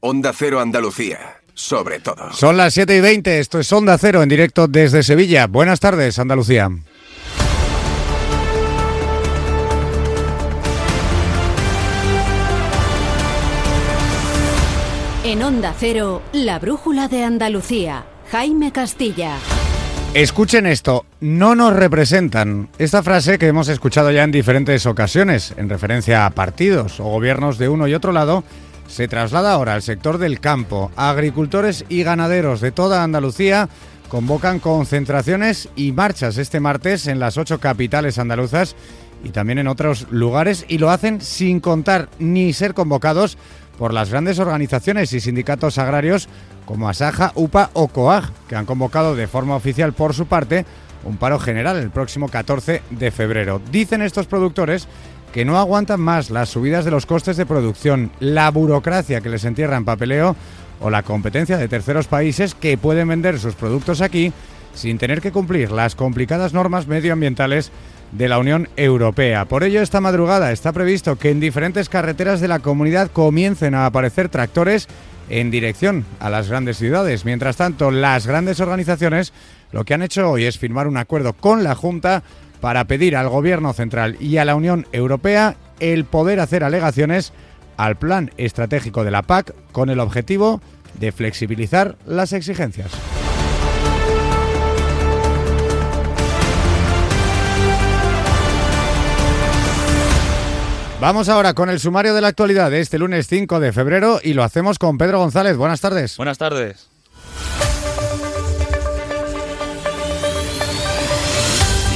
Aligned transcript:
Onda 0.00 0.32
Cero 0.32 0.60
Andalucía, 0.60 1.40
sobre 1.54 1.98
todo. 1.98 2.32
Son 2.32 2.56
las 2.56 2.72
7 2.72 2.96
y 2.96 3.00
20, 3.00 3.40
esto 3.40 3.58
es 3.58 3.72
Onda 3.72 3.98
Cero 3.98 4.22
en 4.22 4.28
directo 4.28 4.68
desde 4.68 5.02
Sevilla. 5.02 5.48
Buenas 5.48 5.80
tardes, 5.80 6.20
Andalucía. 6.20 6.70
En 15.24 15.42
Onda 15.42 15.74
Cero, 15.76 16.22
la 16.32 16.60
brújula 16.60 17.08
de 17.08 17.24
Andalucía. 17.24 18.04
Jaime 18.30 18.70
Castilla. 18.70 19.36
Escuchen 20.14 20.66
esto, 20.66 21.06
no 21.20 21.56
nos 21.56 21.74
representan. 21.74 22.68
Esta 22.78 23.02
frase 23.02 23.36
que 23.36 23.48
hemos 23.48 23.68
escuchado 23.68 24.12
ya 24.12 24.22
en 24.22 24.30
diferentes 24.30 24.86
ocasiones, 24.86 25.54
en 25.56 25.68
referencia 25.68 26.24
a 26.24 26.30
partidos 26.30 27.00
o 27.00 27.04
gobiernos 27.04 27.58
de 27.58 27.68
uno 27.68 27.88
y 27.88 27.94
otro 27.94 28.12
lado, 28.12 28.44
se 28.88 29.06
traslada 29.06 29.52
ahora 29.52 29.74
al 29.74 29.82
sector 29.82 30.18
del 30.18 30.40
campo. 30.40 30.90
Agricultores 30.96 31.84
y 31.88 32.02
ganaderos 32.02 32.60
de 32.60 32.72
toda 32.72 33.04
Andalucía 33.04 33.68
convocan 34.08 34.58
concentraciones 34.58 35.68
y 35.76 35.92
marchas 35.92 36.38
este 36.38 36.58
martes 36.58 37.06
en 37.06 37.20
las 37.20 37.36
ocho 37.36 37.60
capitales 37.60 38.18
andaluzas 38.18 38.74
y 39.22 39.30
también 39.30 39.58
en 39.58 39.68
otros 39.68 40.06
lugares 40.10 40.64
y 40.68 40.78
lo 40.78 40.90
hacen 40.90 41.20
sin 41.20 41.60
contar 41.60 42.08
ni 42.18 42.52
ser 42.52 42.74
convocados 42.74 43.36
por 43.78 43.92
las 43.92 44.10
grandes 44.10 44.38
organizaciones 44.38 45.12
y 45.12 45.20
sindicatos 45.20 45.78
agrarios 45.78 46.28
como 46.64 46.88
Asaja, 46.88 47.32
UPA 47.34 47.70
o 47.74 47.88
COAG, 47.88 48.32
que 48.48 48.56
han 48.56 48.66
convocado 48.66 49.14
de 49.14 49.28
forma 49.28 49.54
oficial 49.54 49.92
por 49.92 50.14
su 50.14 50.26
parte 50.26 50.64
un 51.04 51.16
paro 51.16 51.38
general 51.38 51.76
el 51.76 51.90
próximo 51.90 52.28
14 52.28 52.82
de 52.90 53.10
febrero. 53.10 53.60
Dicen 53.70 54.02
estos 54.02 54.26
productores 54.26 54.88
que 55.38 55.44
no 55.44 55.56
aguantan 55.56 56.00
más 56.00 56.30
las 56.30 56.48
subidas 56.48 56.84
de 56.84 56.90
los 56.90 57.06
costes 57.06 57.36
de 57.36 57.46
producción, 57.46 58.10
la 58.18 58.50
burocracia 58.50 59.20
que 59.20 59.28
les 59.28 59.44
entierra 59.44 59.76
en 59.76 59.84
papeleo 59.84 60.34
o 60.80 60.90
la 60.90 61.04
competencia 61.04 61.56
de 61.56 61.68
terceros 61.68 62.08
países 62.08 62.56
que 62.56 62.76
pueden 62.76 63.06
vender 63.06 63.38
sus 63.38 63.54
productos 63.54 64.00
aquí 64.00 64.32
sin 64.74 64.98
tener 64.98 65.20
que 65.20 65.30
cumplir 65.30 65.70
las 65.70 65.94
complicadas 65.94 66.54
normas 66.54 66.88
medioambientales 66.88 67.70
de 68.10 68.28
la 68.28 68.40
Unión 68.40 68.68
Europea. 68.76 69.44
Por 69.44 69.62
ello, 69.62 69.80
esta 69.80 70.00
madrugada 70.00 70.50
está 70.50 70.72
previsto 70.72 71.14
que 71.14 71.30
en 71.30 71.38
diferentes 71.38 71.88
carreteras 71.88 72.40
de 72.40 72.48
la 72.48 72.58
comunidad 72.58 73.08
comiencen 73.12 73.76
a 73.76 73.86
aparecer 73.86 74.28
tractores 74.28 74.88
en 75.30 75.52
dirección 75.52 76.04
a 76.18 76.30
las 76.30 76.48
grandes 76.48 76.78
ciudades. 76.78 77.24
Mientras 77.24 77.56
tanto, 77.56 77.92
las 77.92 78.26
grandes 78.26 78.58
organizaciones 78.58 79.32
lo 79.70 79.84
que 79.84 79.94
han 79.94 80.02
hecho 80.02 80.30
hoy 80.30 80.46
es 80.46 80.58
firmar 80.58 80.88
un 80.88 80.96
acuerdo 80.96 81.32
con 81.32 81.62
la 81.62 81.76
Junta 81.76 82.24
para 82.60 82.84
pedir 82.84 83.16
al 83.16 83.28
Gobierno 83.28 83.72
central 83.72 84.16
y 84.20 84.38
a 84.38 84.44
la 84.44 84.54
Unión 84.54 84.86
Europea 84.92 85.56
el 85.80 86.04
poder 86.04 86.40
hacer 86.40 86.64
alegaciones 86.64 87.32
al 87.76 87.96
plan 87.96 88.32
estratégico 88.36 89.04
de 89.04 89.10
la 89.10 89.22
PAC 89.22 89.54
con 89.72 89.90
el 89.90 90.00
objetivo 90.00 90.60
de 90.98 91.12
flexibilizar 91.12 91.96
las 92.06 92.32
exigencias. 92.32 92.90
Vamos 101.00 101.28
ahora 101.28 101.54
con 101.54 101.70
el 101.70 101.78
sumario 101.78 102.12
de 102.12 102.20
la 102.20 102.26
actualidad 102.26 102.72
de 102.72 102.80
este 102.80 102.98
lunes 102.98 103.28
5 103.28 103.60
de 103.60 103.72
febrero 103.72 104.18
y 104.20 104.32
lo 104.32 104.42
hacemos 104.42 104.80
con 104.80 104.98
Pedro 104.98 105.20
González. 105.20 105.56
Buenas 105.56 105.80
tardes. 105.80 106.16
Buenas 106.16 106.38
tardes. 106.38 106.88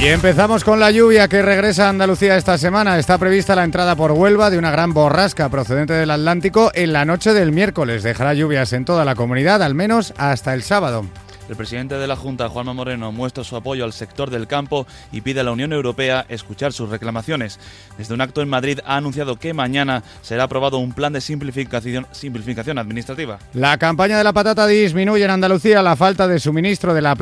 Y 0.03 0.07
empezamos 0.07 0.65
con 0.65 0.81
la 0.81 0.91
lluvia 0.91 1.29
que 1.29 1.41
regresa 1.41 1.85
a 1.85 1.89
Andalucía 1.89 2.35
esta 2.35 2.57
semana. 2.57 2.99
Está 2.99 3.17
prevista 3.17 3.55
la 3.55 3.63
entrada 3.63 3.95
por 3.95 4.11
Huelva 4.11 4.49
de 4.49 4.57
una 4.57 4.69
gran 4.69 4.93
borrasca 4.93 5.47
procedente 5.47 5.93
del 5.93 6.11
Atlántico 6.11 6.71
en 6.73 6.91
la 6.91 7.05
noche 7.05 7.31
del 7.31 7.53
miércoles. 7.53 8.03
Dejará 8.03 8.33
lluvias 8.33 8.73
en 8.73 8.83
toda 8.83 9.05
la 9.05 9.15
comunidad, 9.15 9.63
al 9.63 9.75
menos 9.75 10.13
hasta 10.17 10.53
el 10.53 10.63
sábado. 10.63 11.05
El 11.49 11.57
presidente 11.57 11.95
de 11.95 12.07
la 12.07 12.15
Junta, 12.15 12.47
Juanma 12.47 12.73
Moreno, 12.73 13.11
muestra 13.11 13.43
su 13.43 13.55
apoyo 13.57 13.83
al 13.83 13.91
sector 13.91 14.29
del 14.29 14.47
campo 14.47 14.87
y 15.11 15.21
pide 15.21 15.41
a 15.41 15.43
la 15.43 15.51
Unión 15.51 15.73
Europea 15.73 16.25
escuchar 16.29 16.71
sus 16.71 16.89
reclamaciones. 16.89 17.59
Desde 17.97 18.13
un 18.13 18.21
acto 18.21 18.41
en 18.41 18.49
Madrid 18.49 18.79
ha 18.85 18.95
anunciado 18.95 19.35
que 19.35 19.53
mañana 19.53 20.03
será 20.21 20.43
aprobado 20.43 20.77
un 20.77 20.93
plan 20.93 21.11
de 21.11 21.19
simplificación, 21.19 22.07
simplificación 22.11 22.77
administrativa. 22.77 23.39
La 23.53 23.77
campaña 23.77 24.17
de 24.17 24.23
la 24.23 24.31
patata 24.31 24.65
disminuye 24.67 25.25
en 25.25 25.31
Andalucía 25.31 25.81
la 25.81 25.97
falta 25.97 26.27
de 26.27 26.39
suministro 26.39 26.93
de 26.93 27.01
la, 27.01 27.13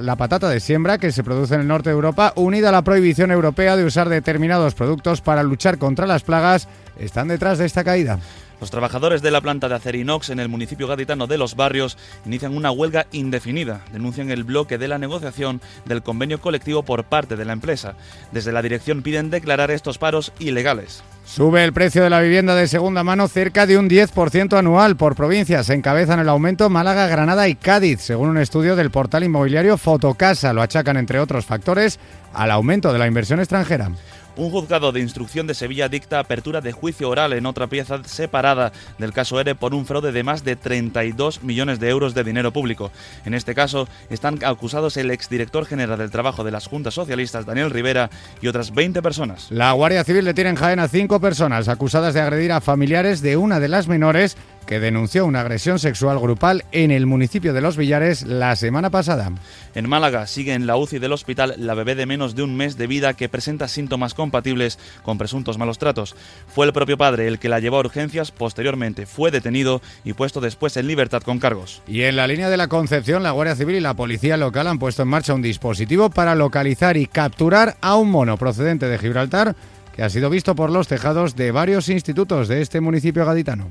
la 0.00 0.16
patata 0.16 0.48
de 0.50 0.60
siembra 0.60 0.98
que 0.98 1.10
se 1.10 1.24
produce 1.24 1.54
en 1.54 1.62
el 1.62 1.68
norte 1.68 1.88
de 1.88 1.94
Europa, 1.94 2.34
unida 2.36 2.68
a 2.68 2.72
la 2.72 2.82
prohibición 2.82 3.30
europea 3.30 3.76
de 3.76 3.84
usar 3.84 4.10
determinados 4.10 4.74
productos 4.74 5.22
para 5.22 5.42
luchar 5.42 5.78
contra 5.78 6.06
las 6.06 6.22
plagas, 6.22 6.68
están 6.98 7.28
detrás 7.28 7.58
de 7.58 7.66
esta 7.66 7.82
caída. 7.82 8.18
Los 8.60 8.70
trabajadores 8.70 9.22
de 9.22 9.30
la 9.30 9.40
planta 9.40 9.68
de 9.68 9.74
Acerinox 9.74 10.30
en 10.30 10.40
el 10.40 10.48
municipio 10.48 10.86
gaditano 10.86 11.26
de 11.26 11.38
Los 11.38 11.56
Barrios 11.56 11.98
inician 12.24 12.56
una 12.56 12.70
huelga 12.70 13.06
indefinida. 13.12 13.84
Denuncian 13.92 14.30
el 14.30 14.44
bloque 14.44 14.78
de 14.78 14.88
la 14.88 14.98
negociación 14.98 15.60
del 15.84 16.02
convenio 16.02 16.40
colectivo 16.40 16.82
por 16.82 17.04
parte 17.04 17.36
de 17.36 17.44
la 17.44 17.52
empresa. 17.52 17.96
Desde 18.32 18.52
la 18.52 18.62
dirección 18.62 19.02
piden 19.02 19.30
declarar 19.30 19.70
estos 19.70 19.98
paros 19.98 20.32
ilegales. 20.38 21.02
Sube 21.24 21.64
el 21.64 21.72
precio 21.72 22.02
de 22.02 22.10
la 22.10 22.20
vivienda 22.20 22.54
de 22.54 22.68
segunda 22.68 23.02
mano 23.02 23.28
cerca 23.28 23.66
de 23.66 23.78
un 23.78 23.88
10% 23.88 24.58
anual 24.58 24.96
por 24.96 25.16
provincias. 25.16 25.70
Encabezan 25.70 26.20
el 26.20 26.28
aumento 26.28 26.68
Málaga, 26.68 27.06
Granada 27.06 27.48
y 27.48 27.54
Cádiz, 27.54 28.00
según 28.00 28.28
un 28.28 28.38
estudio 28.38 28.76
del 28.76 28.90
portal 28.90 29.24
inmobiliario 29.24 29.78
Fotocasa. 29.78 30.52
Lo 30.52 30.62
achacan, 30.62 30.98
entre 30.98 31.20
otros 31.20 31.46
factores, 31.46 31.98
al 32.34 32.50
aumento 32.50 32.92
de 32.92 32.98
la 32.98 33.06
inversión 33.06 33.40
extranjera. 33.40 33.90
Un 34.36 34.50
juzgado 34.50 34.90
de 34.90 35.00
instrucción 35.00 35.46
de 35.46 35.54
Sevilla 35.54 35.88
dicta 35.88 36.18
apertura 36.18 36.60
de 36.60 36.72
juicio 36.72 37.08
oral 37.08 37.32
en 37.34 37.46
otra 37.46 37.68
pieza 37.68 38.02
separada 38.04 38.72
del 38.98 39.12
caso 39.12 39.38
ERE 39.38 39.54
por 39.54 39.74
un 39.74 39.86
fraude 39.86 40.10
de 40.10 40.24
más 40.24 40.42
de 40.42 40.56
32 40.56 41.44
millones 41.44 41.78
de 41.78 41.88
euros 41.88 42.14
de 42.14 42.24
dinero 42.24 42.52
público. 42.52 42.90
En 43.24 43.34
este 43.34 43.54
caso 43.54 43.86
están 44.10 44.44
acusados 44.44 44.96
el 44.96 45.12
exdirector 45.12 45.66
general 45.66 45.98
del 45.98 46.10
trabajo 46.10 46.42
de 46.42 46.50
las 46.50 46.66
juntas 46.66 46.94
socialistas, 46.94 47.46
Daniel 47.46 47.70
Rivera, 47.70 48.10
y 48.42 48.48
otras 48.48 48.74
20 48.74 49.02
personas. 49.02 49.46
La 49.50 49.70
Guardia 49.72 50.02
Civil 50.02 50.24
detiene 50.24 50.50
en 50.50 50.56
Jaén 50.56 50.80
a 50.80 50.88
cinco 50.88 51.20
personas 51.20 51.68
acusadas 51.68 52.12
de 52.14 52.20
agredir 52.20 52.50
a 52.50 52.60
familiares 52.60 53.22
de 53.22 53.36
una 53.36 53.60
de 53.60 53.68
las 53.68 53.86
menores 53.86 54.36
que 54.64 54.80
denunció 54.80 55.26
una 55.26 55.40
agresión 55.40 55.78
sexual 55.78 56.18
grupal 56.18 56.64
en 56.72 56.90
el 56.90 57.06
municipio 57.06 57.52
de 57.52 57.60
Los 57.60 57.76
Villares 57.76 58.22
la 58.22 58.56
semana 58.56 58.90
pasada. 58.90 59.32
En 59.74 59.88
Málaga 59.88 60.26
sigue 60.26 60.54
en 60.54 60.66
la 60.66 60.76
UCI 60.76 60.98
del 60.98 61.12
hospital 61.12 61.54
la 61.58 61.74
bebé 61.74 61.94
de 61.94 62.06
menos 62.06 62.34
de 62.34 62.42
un 62.42 62.56
mes 62.56 62.76
de 62.76 62.86
vida 62.86 63.14
que 63.14 63.28
presenta 63.28 63.68
síntomas 63.68 64.14
compatibles 64.14 64.78
con 65.02 65.18
presuntos 65.18 65.58
malos 65.58 65.78
tratos. 65.78 66.14
Fue 66.48 66.66
el 66.66 66.72
propio 66.72 66.96
padre 66.96 67.26
el 67.26 67.38
que 67.38 67.48
la 67.48 67.60
llevó 67.60 67.76
a 67.76 67.80
urgencias, 67.80 68.30
posteriormente 68.30 69.06
fue 69.06 69.30
detenido 69.30 69.82
y 70.04 70.12
puesto 70.12 70.40
después 70.40 70.76
en 70.76 70.86
libertad 70.86 71.22
con 71.22 71.38
cargos. 71.38 71.82
Y 71.86 72.02
en 72.02 72.16
la 72.16 72.26
línea 72.26 72.50
de 72.50 72.56
la 72.56 72.68
Concepción, 72.68 73.22
la 73.22 73.32
Guardia 73.32 73.56
Civil 73.56 73.76
y 73.76 73.80
la 73.80 73.94
Policía 73.94 74.36
Local 74.36 74.66
han 74.66 74.78
puesto 74.78 75.02
en 75.02 75.08
marcha 75.08 75.34
un 75.34 75.42
dispositivo 75.42 76.10
para 76.10 76.34
localizar 76.34 76.96
y 76.96 77.06
capturar 77.06 77.76
a 77.80 77.96
un 77.96 78.10
mono 78.10 78.36
procedente 78.36 78.86
de 78.86 78.98
Gibraltar 78.98 79.54
que 79.94 80.02
ha 80.02 80.10
sido 80.10 80.28
visto 80.28 80.54
por 80.54 80.70
los 80.70 80.88
tejados 80.88 81.36
de 81.36 81.52
varios 81.52 81.88
institutos 81.88 82.48
de 82.48 82.62
este 82.62 82.80
municipio 82.80 83.24
gaditano. 83.24 83.70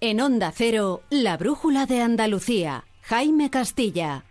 En 0.00 0.20
Onda 0.20 0.52
Cero, 0.54 1.00
la 1.10 1.36
brújula 1.36 1.84
de 1.84 2.02
Andalucía. 2.02 2.84
Jaime 3.02 3.50
Castilla. 3.50 4.22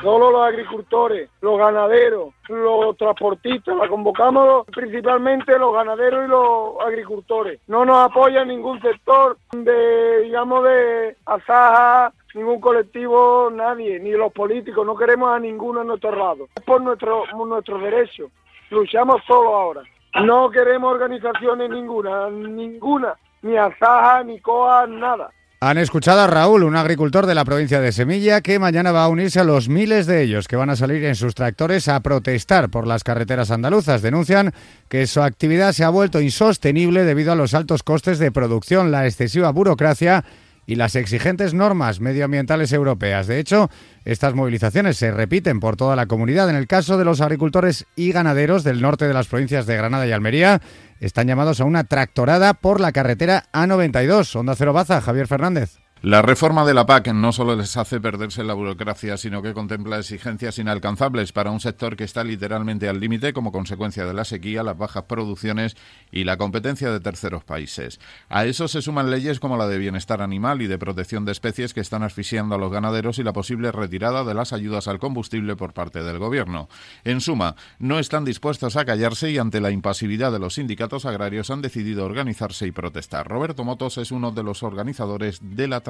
Solo 0.00 0.30
los 0.30 0.42
agricultores, 0.42 1.28
los 1.40 1.58
ganaderos, 1.58 2.32
los 2.48 2.96
transportistas, 2.96 3.76
la 3.76 3.88
convocamos 3.88 4.66
principalmente 4.68 5.58
los 5.58 5.74
ganaderos 5.74 6.24
y 6.24 6.28
los 6.28 6.80
agricultores. 6.86 7.58
No 7.66 7.84
nos 7.84 8.08
apoya 8.08 8.44
ningún 8.44 8.80
sector 8.80 9.36
de, 9.50 10.20
digamos, 10.20 10.62
de 10.62 11.16
asaja, 11.26 12.12
ningún 12.34 12.60
colectivo, 12.60 13.50
nadie, 13.52 13.98
ni 13.98 14.12
los 14.12 14.32
políticos, 14.32 14.86
no 14.86 14.94
queremos 14.94 15.28
a 15.28 15.40
ninguno 15.40 15.80
a 15.80 15.84
nuestro 15.84 16.14
lado. 16.14 16.46
Es 16.54 16.62
por 16.62 16.80
nuestro, 16.80 17.24
nuestro 17.34 17.78
derecho. 17.78 18.30
Luchamos 18.70 19.20
solo 19.26 19.56
ahora. 19.56 19.82
No 20.14 20.50
queremos 20.50 20.92
organizaciones 20.92 21.70
ninguna, 21.70 22.28
ninguna, 22.30 23.14
ni 23.42 23.56
asaja, 23.56 24.24
ni 24.24 24.40
coa, 24.40 24.86
nada. 24.86 25.30
Han 25.62 25.76
escuchado 25.76 26.20
a 26.22 26.26
Raúl, 26.26 26.64
un 26.64 26.74
agricultor 26.74 27.26
de 27.26 27.34
la 27.34 27.44
provincia 27.44 27.82
de 27.82 27.92
Semilla, 27.92 28.40
que 28.40 28.58
mañana 28.58 28.92
va 28.92 29.04
a 29.04 29.08
unirse 29.08 29.40
a 29.40 29.44
los 29.44 29.68
miles 29.68 30.06
de 30.06 30.22
ellos 30.22 30.48
que 30.48 30.56
van 30.56 30.70
a 30.70 30.76
salir 30.76 31.04
en 31.04 31.14
sus 31.14 31.34
tractores 31.34 31.86
a 31.86 32.00
protestar 32.00 32.70
por 32.70 32.86
las 32.86 33.04
carreteras 33.04 33.50
andaluzas. 33.50 34.00
Denuncian 34.00 34.54
que 34.88 35.06
su 35.06 35.20
actividad 35.20 35.72
se 35.72 35.84
ha 35.84 35.90
vuelto 35.90 36.22
insostenible 36.22 37.04
debido 37.04 37.32
a 37.32 37.36
los 37.36 37.52
altos 37.52 37.82
costes 37.82 38.18
de 38.18 38.32
producción, 38.32 38.90
la 38.90 39.04
excesiva 39.04 39.52
burocracia 39.52 40.24
y 40.66 40.76
las 40.76 40.94
exigentes 40.94 41.54
normas 41.54 42.00
medioambientales 42.00 42.72
europeas. 42.72 43.26
De 43.26 43.38
hecho, 43.38 43.70
estas 44.04 44.34
movilizaciones 44.34 44.96
se 44.96 45.10
repiten 45.10 45.60
por 45.60 45.76
toda 45.76 45.96
la 45.96 46.06
comunidad. 46.06 46.48
En 46.48 46.56
el 46.56 46.66
caso 46.66 46.96
de 46.96 47.04
los 47.04 47.20
agricultores 47.20 47.86
y 47.96 48.12
ganaderos 48.12 48.62
del 48.62 48.80
norte 48.80 49.08
de 49.08 49.14
las 49.14 49.26
provincias 49.26 49.66
de 49.66 49.76
Granada 49.76 50.06
y 50.06 50.12
Almería, 50.12 50.60
están 51.00 51.26
llamados 51.26 51.60
a 51.60 51.64
una 51.64 51.84
tractorada 51.84 52.54
por 52.54 52.80
la 52.80 52.92
carretera 52.92 53.46
A92. 53.52 54.36
Onda 54.36 54.54
Cero 54.54 54.72
Baza, 54.72 55.00
Javier 55.00 55.26
Fernández. 55.26 55.79
La 56.02 56.22
reforma 56.22 56.64
de 56.64 56.72
la 56.72 56.86
PAC 56.86 57.12
no 57.12 57.30
solo 57.30 57.56
les 57.56 57.76
hace 57.76 58.00
perderse 58.00 58.42
la 58.42 58.54
burocracia, 58.54 59.18
sino 59.18 59.42
que 59.42 59.52
contempla 59.52 59.98
exigencias 59.98 60.58
inalcanzables 60.58 61.32
para 61.32 61.50
un 61.50 61.60
sector 61.60 61.94
que 61.94 62.04
está 62.04 62.24
literalmente 62.24 62.88
al 62.88 63.00
límite 63.00 63.34
como 63.34 63.52
consecuencia 63.52 64.06
de 64.06 64.14
la 64.14 64.24
sequía, 64.24 64.62
las 64.62 64.78
bajas 64.78 65.02
producciones 65.02 65.76
y 66.10 66.24
la 66.24 66.38
competencia 66.38 66.90
de 66.90 67.00
terceros 67.00 67.44
países. 67.44 68.00
A 68.30 68.46
eso 68.46 68.66
se 68.66 68.80
suman 68.80 69.10
leyes 69.10 69.40
como 69.40 69.58
la 69.58 69.68
de 69.68 69.76
bienestar 69.76 70.22
animal 70.22 70.62
y 70.62 70.68
de 70.68 70.78
protección 70.78 71.26
de 71.26 71.32
especies 71.32 71.74
que 71.74 71.80
están 71.80 72.02
asfixiando 72.02 72.54
a 72.54 72.58
los 72.58 72.72
ganaderos 72.72 73.18
y 73.18 73.22
la 73.22 73.34
posible 73.34 73.70
retirada 73.70 74.24
de 74.24 74.32
las 74.32 74.54
ayudas 74.54 74.88
al 74.88 75.00
combustible 75.00 75.54
por 75.54 75.74
parte 75.74 76.02
del 76.02 76.18
Gobierno. 76.18 76.70
En 77.04 77.20
suma, 77.20 77.56
no 77.78 77.98
están 77.98 78.24
dispuestos 78.24 78.76
a 78.76 78.86
callarse 78.86 79.32
y 79.32 79.36
ante 79.36 79.60
la 79.60 79.70
impasividad 79.70 80.32
de 80.32 80.38
los 80.38 80.54
sindicatos 80.54 81.04
agrarios 81.04 81.50
han 81.50 81.60
decidido 81.60 82.06
organizarse 82.06 82.66
y 82.66 82.72
protestar. 82.72 83.28
Roberto 83.28 83.64
Motos 83.64 83.98
es 83.98 84.12
uno 84.12 84.32
de 84.32 84.44
los 84.44 84.62
organizadores 84.62 85.40
de 85.42 85.68
la 85.68 85.89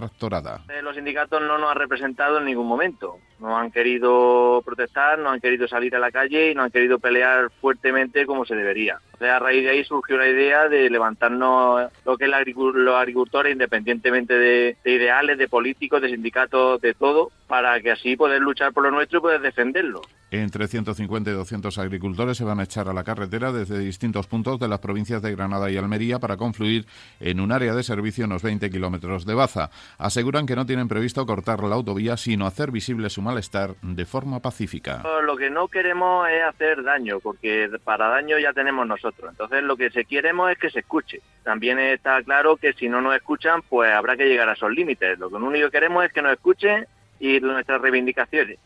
eh, 0.69 0.83
los 0.83 0.95
sindicatos 0.95 1.41
no 1.43 1.59
nos 1.59 1.71
han 1.71 1.77
representado 1.77 2.39
en 2.39 2.45
ningún 2.45 2.67
momento. 2.67 3.19
No 3.39 3.57
han 3.57 3.71
querido 3.71 4.63
protestar, 4.65 5.19
no 5.19 5.31
han 5.31 5.41
querido 5.41 5.67
salir 5.69 5.95
a 5.97 5.99
la 5.99 6.11
calle 6.11 6.51
y 6.51 6.55
no 6.55 6.63
han 6.63 6.71
querido 6.71 6.99
pelear 6.99 7.51
fuertemente 7.61 8.27
como 8.27 8.45
se 8.45 8.55
debería. 8.55 9.01
Sea, 9.21 9.37
a 9.37 9.39
raíz 9.39 9.65
de 9.65 9.71
ahí 9.71 9.85
surgió 9.85 10.17
la 10.17 10.27
idea 10.27 10.67
de 10.71 10.89
levantarnos 10.89 11.91
lo 12.07 12.17
que 12.17 12.25
es 12.25 12.31
los 12.57 12.95
agricultores, 12.95 13.53
independientemente 13.53 14.33
de, 14.33 14.79
de 14.83 14.93
ideales, 14.93 15.37
de 15.37 15.47
políticos, 15.47 16.01
de 16.01 16.09
sindicatos, 16.09 16.81
de 16.81 16.95
todo, 16.95 17.31
para 17.47 17.79
que 17.83 17.91
así 17.91 18.17
poder 18.17 18.41
luchar 18.41 18.73
por 18.73 18.85
lo 18.85 18.91
nuestro 18.91 19.19
y 19.19 19.21
poder 19.21 19.43
defenderlo. 19.43 20.01
Entre 20.31 20.69
150 20.69 21.29
y 21.29 21.35
200 21.35 21.77
agricultores 21.79 22.37
se 22.37 22.45
van 22.45 22.61
a 22.61 22.63
echar 22.63 22.89
a 22.89 22.93
la 22.93 23.03
carretera 23.03 23.51
desde 23.51 23.81
distintos 23.81 24.29
puntos 24.29 24.61
de 24.61 24.69
las 24.69 24.79
provincias 24.79 25.21
de 25.23 25.35
Granada 25.35 25.71
y 25.71 25.77
Almería 25.77 26.21
para 26.21 26.37
confluir 26.37 26.87
en 27.19 27.41
un 27.41 27.51
área 27.51 27.75
de 27.75 27.83
servicio 27.83 28.27
unos 28.27 28.45
20 28.45 28.71
kilómetros 28.71 29.27
de 29.27 29.35
Baza. 29.35 29.71
Aseguran 29.99 30.47
que 30.47 30.55
no 30.55 30.67
tienen 30.67 30.87
previsto 30.87 31.27
cortar 31.27 31.65
la 31.65 31.75
autovía, 31.75 32.17
sino 32.17 32.47
hacer 32.47 32.71
visible 32.71 33.11
su 33.11 33.23
malestar 33.23 33.75
de 33.83 34.07
forma 34.07 34.39
pacífica. 34.39 35.03
Lo 35.25 35.37
que 35.37 35.51
no 35.51 35.67
queremos 35.67 36.29
es 36.29 36.45
hacer 36.45 36.85
daño, 36.85 37.19
porque 37.19 37.69
para 37.83 38.09
daño 38.09 38.39
ya 38.39 38.53
tenemos 38.53 38.87
nosotros. 38.87 39.10
Entonces 39.19 39.63
lo 39.63 39.77
que 39.77 39.91
se 39.91 40.05
queremos 40.05 40.51
es 40.51 40.59
que 40.59 40.71
se 40.71 40.81
escuche. 40.81 41.21
También 41.43 41.79
está 41.79 42.23
claro 42.23 42.57
que 42.57 42.73
si 42.73 42.89
no 42.89 43.01
nos 43.01 43.15
escuchan, 43.15 43.63
pues 43.63 43.93
habrá 43.93 44.17
que 44.17 44.27
llegar 44.27 44.49
a 44.49 44.53
esos 44.53 44.71
límites. 44.71 45.19
Lo 45.19 45.29
que 45.29 45.37
único 45.37 45.67
que 45.67 45.73
queremos 45.73 46.05
es 46.05 46.13
que 46.13 46.23
nos 46.23 46.33
escuchen 46.33 46.87
y 47.19 47.41
nuestras 47.41 47.81
reivindicaciones 47.81 48.59